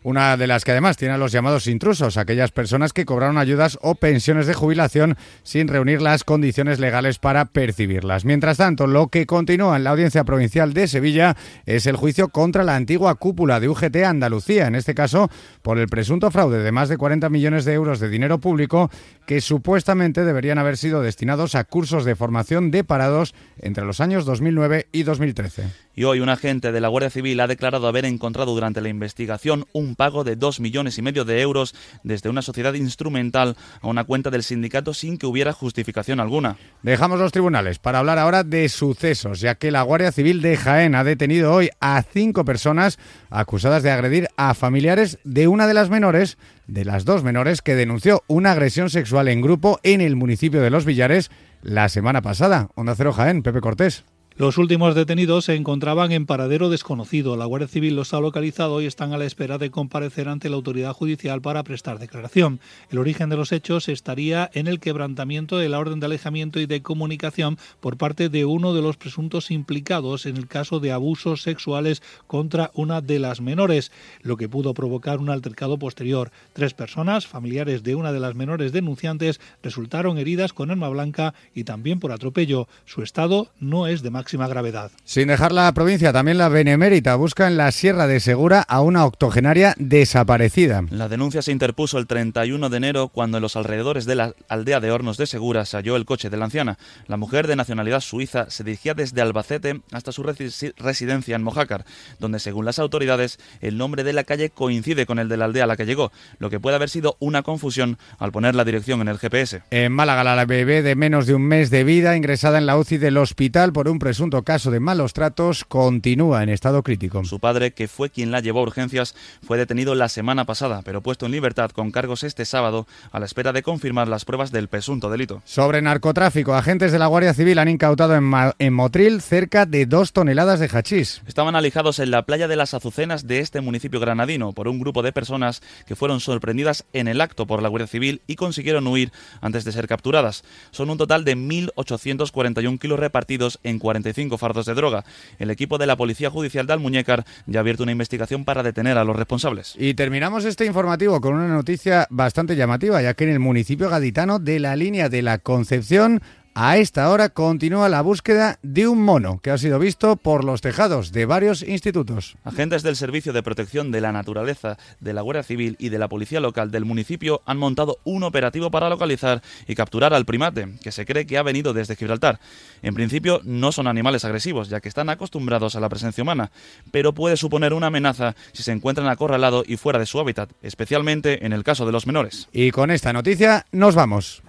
Una 0.04 0.36
de 0.36 0.48
las 0.48 0.66
que 0.66 0.72
además 0.72 0.98
tiene 0.98 1.14
a 1.14 1.18
los 1.20 1.32
llamados 1.32 1.68
intrusos, 1.68 2.18
aquellas 2.18 2.52
personas 2.52 2.92
que 2.92 3.06
cobraron 3.06 3.38
ayudas 3.38 3.78
o 3.84 3.94
pensiones 3.94 4.48
de 4.48 4.56
jubilación 4.56 5.16
sin 5.44 5.68
reunir 5.68 6.02
las 6.02 6.24
condiciones 6.24 6.80
legales 6.80 7.20
para 7.20 7.46
percibirlas. 7.46 8.26
Mientras 8.26 8.58
tanto, 8.58 8.88
lo 8.88 9.10
que 9.10 9.28
continúa 9.28 9.78
en 9.78 9.84
la 9.84 9.92
Audiencia 9.92 10.24
Provincial 10.24 10.74
de 10.74 10.88
Sevilla 10.88 11.38
es 11.68 11.86
el 11.86 11.98
juicio 11.98 12.30
contra 12.30 12.64
la 12.64 12.76
antigua 12.76 13.14
cúpula 13.14 13.60
de 13.60 13.70
UGT 13.70 13.98
Andalucía, 13.98 14.66
en 14.66 14.74
este 14.74 14.96
caso 14.96 15.30
por 15.62 15.78
el 15.78 15.88
presunto 15.88 16.32
fraude 16.32 16.64
de 16.64 16.72
más 16.72 16.90
de 16.90 16.98
40 16.98 17.30
millones 17.30 17.64
de 17.66 17.74
euros 17.74 18.00
de 18.00 18.10
dinero 18.10 18.40
público 18.40 18.90
que 19.28 19.40
supuestamente 19.40 20.26
deberían 20.26 20.58
haber 20.58 20.78
sido 20.78 21.04
destinados 21.04 21.54
a 21.54 21.64
cursos 21.64 22.06
de 22.06 22.16
formación 22.16 22.72
de 22.72 22.84
parados 22.84 23.36
entre 23.60 23.86
los 23.86 24.02
años 24.02 24.26
2009 24.26 24.88
y 24.92 25.04
2013. 25.04 25.66
Y 25.94 26.06
hoy 26.06 26.22
un 26.22 26.30
agente 26.30 26.72
de 26.72 26.82
la 26.82 26.88
Guardia 26.88 27.10
Civil 27.10 27.40
ha 27.40 27.48
declarado 27.48 27.88
haber 27.88 28.06
encontrado 28.06 28.54
durante 28.54 28.82
la 28.82 28.90
investigación 28.90 29.66
un 29.74 29.91
pago 29.96 30.24
de 30.24 30.36
dos 30.36 30.60
millones 30.60 30.98
y 30.98 31.02
medio 31.02 31.26
de 31.26 31.42
euros 31.42 31.76
desde 32.04 32.30
una 32.30 32.42
sociedad 32.42 32.74
instrumental 32.74 33.56
a 33.82 33.88
una 33.88 34.04
cuenta 34.04 34.30
del 34.30 34.44
sindicato 34.44 34.94
sin 34.94 35.18
que 35.18 35.26
hubiera 35.26 35.54
justificación 35.54 36.20
alguna. 36.20 36.58
Dejamos 36.84 37.20
los 37.20 37.32
tribunales 37.32 37.80
para 37.80 38.00
hablar 38.00 38.20
ahora 38.20 38.44
de 38.44 38.68
sucesos, 38.70 39.40
ya 39.40 39.56
que 39.56 39.72
la 39.72 39.82
Guardia 39.84 40.12
Civil 40.12 40.42
de 40.42 40.58
Jaén 40.58 40.96
ha 40.96 41.04
detenido 41.04 41.54
hoy 41.54 41.70
a 41.80 42.04
cinco 42.04 42.46
personas 42.46 43.00
acusadas 43.30 43.84
de 43.84 43.92
agredir 43.92 44.28
a 44.38 44.54
familiares 44.54 45.20
de 45.24 45.48
una 45.48 45.68
de 45.68 45.74
las 45.74 45.90
menores, 45.90 46.38
de 46.68 46.86
las 46.86 47.06
dos 47.06 47.24
menores 47.24 47.62
que 47.62 47.76
denunció 47.76 48.24
una 48.28 48.52
agresión 48.52 48.90
sexual 48.90 49.28
en 49.28 49.42
grupo 49.42 49.80
en 49.84 50.02
el 50.02 50.16
municipio 50.16 50.62
de 50.62 50.70
Los 50.70 50.86
Villares 50.86 51.32
la 51.62 51.90
semana 51.90 52.22
pasada. 52.22 52.70
Onda 52.76 52.96
Cero 52.96 53.14
Jaén, 53.14 53.44
Pepe 53.44 53.62
Cortés. 53.62 54.04
Los 54.38 54.58
últimos 54.58 54.96
detenidos 54.96 55.44
se 55.46 55.56
encontraban 55.56 56.14
en 56.14 56.26
paradero 56.26 56.70
desconocido. 56.70 57.36
La 57.36 57.44
Guardia 57.44 57.68
Civil 57.68 57.98
los 57.98 58.14
ha 58.14 58.22
localizado 58.22 58.82
y 58.82 58.86
están 58.86 59.12
a 59.12 59.18
la 59.18 59.26
espera 59.26 59.58
de 59.58 59.72
comparecer 59.72 60.30
ante 60.30 60.50
la 60.50 60.56
autoridad 60.56 60.94
judicial 60.94 61.42
para 61.42 61.64
prestar 61.64 62.00
declaración. 62.00 62.62
El 62.90 63.00
origen 63.00 63.30
de 63.30 63.36
los 63.36 63.52
hechos 63.52 63.90
estaría 63.90 64.50
en 64.54 64.68
el 64.68 64.80
quebrantamiento 64.80 65.58
de 65.58 65.68
la 65.68 65.80
orden 65.80 66.00
de 66.00 66.06
alejamiento 66.06 66.62
y 66.62 66.66
de 66.66 66.82
comunicación 66.82 67.58
por 67.82 67.98
parte 67.98 68.30
de 68.30 68.46
uno 68.46 68.74
de 68.74 68.82
los 68.82 68.96
presuntos 68.96 69.52
implicados 69.52 70.26
en 70.26 70.38
el 70.38 70.48
caso 70.48 70.80
de 70.80 70.94
abusos 70.94 71.42
sexuales 71.42 72.02
contra 72.26 72.72
una 72.74 73.02
de 73.02 73.20
las 73.20 73.42
menores, 73.42 73.92
lo 74.22 74.38
que 74.38 74.48
pudo 74.48 74.74
provocar 74.74 75.20
un 75.20 75.30
altercado 75.30 75.78
posterior. 75.78 76.32
Tres 76.54 76.74
personas, 76.74 77.28
familiares 77.28 77.84
de 77.84 77.96
una 77.96 78.14
de 78.14 78.22
las 78.22 78.34
menores 78.34 78.72
denunciantes, 78.72 79.42
resultaron 79.62 80.18
heridas 80.18 80.54
con 80.54 80.72
arma 80.72 80.88
blanca 80.88 81.34
y 81.54 81.66
también 81.66 82.00
por 82.00 82.14
atropello. 82.14 82.70
Su 82.86 83.04
estado 83.04 83.50
no 83.60 83.88
es 83.88 84.02
de 84.02 84.22
máxima 84.32 84.48
gravedad. 84.48 84.92
Sin 85.04 85.28
dejar 85.28 85.52
la 85.52 85.72
provincia, 85.74 86.14
también 86.14 86.38
la 86.38 86.48
Benemérita 86.48 87.16
busca 87.16 87.48
en 87.48 87.58
la 87.58 87.70
Sierra 87.72 88.08
de 88.08 88.22
Segura 88.22 88.62
a 88.62 88.80
una 88.80 89.06
octogenaria 89.06 89.74
desaparecida. 89.78 90.84
La 90.90 91.10
denuncia 91.10 91.42
se 91.42 91.52
interpuso 91.52 91.98
el 91.98 92.08
31 92.08 92.70
de 92.70 92.78
enero 92.78 93.10
cuando 93.10 93.38
en 93.38 93.42
los 93.42 93.58
alrededores 93.58 94.06
de 94.06 94.16
la 94.16 94.34
aldea 94.48 94.80
de 94.80 94.90
Hornos 94.90 95.18
de 95.18 95.28
Segura 95.28 95.66
se 95.66 95.76
halló 95.76 95.98
el 95.98 96.06
coche 96.06 96.30
de 96.30 96.38
la 96.38 96.46
anciana. 96.46 96.78
La 97.08 97.18
mujer 97.18 97.48
de 97.48 97.58
nacionalidad 97.58 98.00
suiza 98.00 98.50
se 98.50 98.64
dirigía 98.64 98.94
desde 98.94 99.22
Albacete 99.22 99.82
hasta 99.92 100.14
su 100.14 100.24
residencia 100.24 101.36
en 101.36 101.44
Mojácar, 101.44 101.84
donde 102.20 102.40
según 102.40 102.64
las 102.64 102.80
autoridades 102.80 103.38
el 103.60 103.78
nombre 103.78 104.06
de 104.06 104.14
la 104.14 104.24
calle 104.24 104.50
coincide 104.50 105.06
con 105.06 105.20
el 105.20 105.28
de 105.28 105.36
la 105.36 105.46
aldea 105.46 105.66
a 105.66 105.68
la 105.68 105.76
que 105.76 105.86
llegó, 105.86 106.14
lo 106.40 106.50
que 106.50 106.62
puede 106.62 106.78
haber 106.78 106.90
sido 106.90 107.18
una 107.20 107.42
confusión 107.42 107.98
al 108.18 108.32
poner 108.32 108.56
la 108.56 108.64
dirección 108.64 109.02
en 109.02 109.10
el 109.10 109.18
GPS. 109.18 109.64
En 109.72 109.92
Málaga, 109.92 110.24
la 110.24 110.46
bebé 110.46 110.84
de 110.84 110.96
menos 110.96 111.26
de 111.26 111.34
un 111.34 111.44
mes 111.44 111.70
de 111.70 111.84
vida 111.84 112.16
ingresada 112.16 112.58
en 112.60 112.66
la 112.66 112.78
UCI 112.78 112.98
del 112.98 113.18
hospital 113.18 113.74
por 113.74 113.90
un 113.90 114.00
presunto 114.12 114.44
caso 114.44 114.72
de 114.72 114.82
malos 114.82 115.14
tratos 115.14 115.64
continúa 115.64 116.44
en 116.44 116.50
estado 116.50 116.84
crítico. 116.84 117.24
Su 117.24 117.40
padre, 117.40 117.72
que 117.72 117.88
fue 117.88 118.10
quien 118.10 118.30
la 118.30 118.42
llevó 118.42 118.60
a 118.60 118.64
urgencias, 118.64 119.16
fue 119.42 119.58
detenido 119.58 119.96
la 119.96 120.10
semana 120.10 120.44
pasada, 120.44 120.82
pero 120.84 121.00
puesto 121.00 121.26
en 121.26 121.32
libertad 121.32 121.72
con 121.72 121.92
cargos 121.92 122.26
este 122.26 122.44
sábado 122.44 122.88
a 123.14 123.22
la 123.22 123.26
espera 123.26 123.54
de 123.54 123.64
confirmar 123.64 124.10
las 124.10 124.26
pruebas 124.26 124.52
del 124.52 124.68
presunto 124.68 125.10
delito. 125.10 125.42
Sobre 125.46 125.82
narcotráfico, 125.82 126.56
agentes 126.56 126.92
de 126.92 127.00
la 127.00 127.08
Guardia 127.08 127.34
Civil 127.34 127.58
han 127.58 127.70
incautado 127.70 128.14
en, 128.14 128.30
en 128.60 128.74
Motril 128.74 129.22
cerca 129.22 129.66
de 129.66 129.86
dos 129.86 130.12
toneladas 130.12 130.60
de 130.60 130.68
hachís. 130.68 131.22
Estaban 131.26 131.56
alijados 131.56 132.00
en 132.00 132.12
la 132.12 132.24
playa 132.24 132.50
de 132.50 132.58
las 132.58 132.74
Azucenas 132.74 133.28
de 133.28 133.40
este 133.40 133.62
municipio 133.62 134.02
granadino 134.02 134.52
por 134.52 134.68
un 134.68 134.82
grupo 134.82 135.04
de 135.04 135.14
personas 135.14 135.62
que 135.86 135.96
fueron 135.96 136.20
sorprendidas 136.20 136.84
en 136.92 137.08
el 137.08 137.22
acto 137.22 137.48
por 137.48 137.62
la 137.62 137.70
Guardia 137.70 137.88
Civil 137.88 138.20
y 138.28 138.36
consiguieron 138.36 138.88
huir 138.88 139.14
antes 139.40 139.64
de 139.64 139.72
ser 139.72 139.88
capturadas. 139.88 140.44
Son 140.72 140.90
un 140.90 140.98
total 140.98 141.24
de 141.24 141.38
1.841 141.38 142.78
kilos 142.78 143.00
repartidos 143.00 143.58
en 143.64 143.80
40 143.80 144.01
fardos 144.38 144.66
de 144.66 144.74
droga. 144.74 145.04
El 145.40 145.50
equipo 145.50 145.78
de 145.78 145.88
la 145.88 145.96
Policía 145.96 146.30
Judicial 146.30 146.68
de 146.68 146.74
Almuñécar 146.74 147.26
ya 147.46 147.60
ha 147.60 147.62
abierto 147.62 147.84
una 147.84 147.92
investigación 147.92 148.46
para 148.46 148.64
detener 148.64 148.98
a 148.98 149.04
los 149.04 149.16
responsables. 149.16 149.76
Y 149.78 149.94
terminamos 149.94 150.46
este 150.46 150.66
informativo 150.66 151.22
con 151.22 151.36
una 151.36 151.48
noticia 151.48 152.08
bastante 152.10 152.56
llamativa, 152.56 153.02
ya 153.02 153.14
que 153.14 153.24
en 153.26 153.32
el 153.32 153.40
municipio 153.40 153.90
gaditano 153.90 154.40
de 154.40 154.60
la 154.60 154.76
línea 154.76 155.10
de 155.10 155.22
la 155.22 155.38
Concepción 155.38 156.22
a 156.54 156.78
esta 156.78 157.10
hora 157.10 157.30
continúa 157.30 157.88
la 157.88 158.02
búsqueda 158.02 158.60
de 158.62 158.88
un 158.88 159.04
mono 159.04 159.40
que 159.42 159.52
ha 159.52 159.58
sido 159.58 159.80
visto 159.80 160.18
por 160.18 160.44
los 160.44 160.62
tejados 160.62 161.12
de 161.12 161.26
varios 161.26 161.64
institutos. 161.64 162.36
Agentes 162.44 162.84
del 162.84 162.96
Servicio 162.96 163.34
de 163.34 163.44
Protección 163.44 163.92
de 163.92 164.02
la 164.02 164.12
Naturaleza, 164.12 164.78
de 165.00 165.14
la 165.14 165.22
Guardia 165.22 165.44
Civil 165.44 165.76
y 165.80 165.90
de 165.90 166.00
la 166.00 166.10
Policía 166.10 166.40
Local 166.40 166.70
del 166.70 166.86
municipio 166.86 167.42
han 167.46 167.58
montado 167.58 168.00
un 168.04 168.24
operativo 168.24 168.70
para 168.70 168.90
localizar 168.90 169.42
y 169.68 169.76
capturar 169.76 170.14
al 170.14 170.26
primate, 170.26 170.74
que 170.84 170.92
se 170.92 171.06
cree 171.06 171.26
que 171.26 171.38
ha 171.38 171.44
venido 171.44 171.74
desde 171.74 171.96
Gibraltar. 171.96 172.40
En 172.82 172.94
principio 172.94 173.42
no 173.44 173.72
son 173.72 173.88
animales 173.88 174.26
agresivos, 174.26 174.70
ya 174.70 174.82
que 174.82 174.90
están 174.90 175.10
acostumbrados 175.10 175.76
a 175.76 175.80
la 175.80 175.90
presencia 175.90 176.22
humana, 176.22 176.52
pero 176.92 177.14
puede 177.14 177.38
suponer 177.38 177.74
una 177.74 177.88
amenaza 177.88 178.36
si 178.52 178.64
se 178.64 178.72
encuentran 178.72 179.08
acorralados 179.08 179.66
y 179.68 179.78
fuera 179.78 180.00
de 180.00 180.06
su 180.06 180.20
hábitat, 180.20 180.52
especialmente 180.62 181.46
en 181.46 181.54
el 181.54 181.64
caso 181.64 181.86
de 181.86 181.92
los 181.92 182.08
menores. 182.08 182.50
Y 182.52 182.72
con 182.72 182.92
esta 182.92 183.14
noticia 183.14 183.66
nos 183.72 183.96
vamos. 183.96 184.44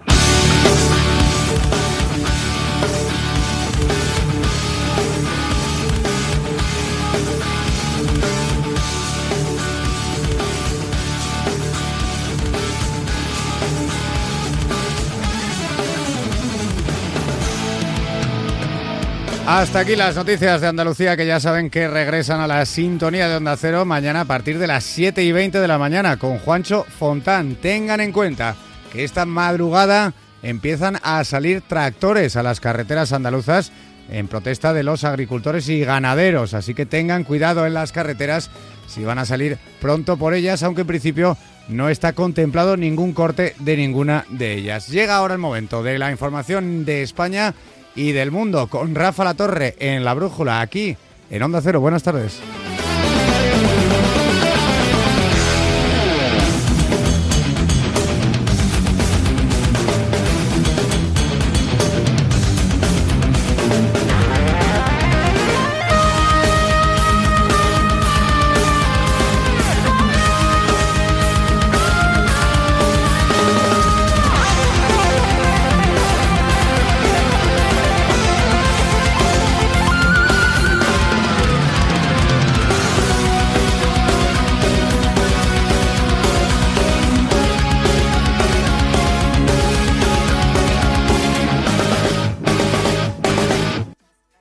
Hasta 19.47 19.81
aquí 19.81 19.97
las 19.97 20.15
noticias 20.15 20.61
de 20.61 20.69
Andalucía 20.69 21.17
que 21.17 21.27
ya 21.27 21.41
saben 21.41 21.69
que 21.69 21.89
regresan 21.89 22.41
a 22.41 22.47
la 22.47 22.65
sintonía 22.65 23.29
de 23.29 23.37
Onda 23.37 23.57
Cero 23.57 23.85
mañana 23.85 24.21
a 24.21 24.25
partir 24.25 24.57
de 24.59 24.69
las 24.69 24.85
7 24.85 25.25
y 25.25 25.33
20 25.33 25.59
de 25.59 25.69
la 25.69 25.79
mañana 25.79 26.17
con 26.17 26.39
Juancho 26.39 26.85
Fontán. 26.85 27.57
Tengan 27.57 28.01
en 28.01 28.13
cuenta 28.13 28.55
que 28.93 29.03
esta 29.03 29.27
madrugada 29.27 30.15
empiezan 30.45 30.99
a 31.03 31.25
salir 31.25 31.61
tractores 31.61 32.37
a 32.37 32.45
las 32.45 32.61
carreteras 32.61 33.13
andaluzas 33.13 33.73
en 34.09 34.29
protesta 34.29 34.73
de 34.73 34.85
los 34.85 35.03
agricultores 35.03 35.69
y 35.69 35.81
ganaderos, 35.81 36.55
así 36.55 36.73
que 36.73 36.87
tengan 36.87 37.25
cuidado 37.25 37.67
en 37.67 37.75
las 37.75 37.91
carreteras 37.91 38.49
si 38.87 39.03
van 39.05 39.19
a 39.19 39.25
salir 39.25 39.59
pronto 39.81 40.17
por 40.17 40.35
ellas, 40.35 40.63
aunque 40.63 40.83
en 40.83 40.87
principio 40.87 41.37
no 41.69 41.89
está 41.89 42.13
contemplado 42.13 42.77
ningún 42.77 43.13
corte 43.13 43.57
de 43.59 43.77
ninguna 43.77 44.25
de 44.29 44.55
ellas. 44.55 44.89
Llega 44.89 45.17
ahora 45.17 45.35
el 45.35 45.41
momento 45.41 45.83
de 45.83 45.99
la 45.99 46.13
información 46.13 46.85
de 46.85 47.03
España 47.03 47.55
y 47.95 48.13
del 48.13 48.31
mundo 48.31 48.67
con 48.69 48.95
Rafa 48.95 49.25
La 49.25 49.35
Torre 49.35 49.77
en 49.79 50.05
la 50.05 50.15
brújula 50.15 50.61
aquí 50.61 50.97
en 51.31 51.43
Onda 51.43 51.61
Cero. 51.63 51.81
Buenas 51.81 52.03
tardes. 52.03 52.41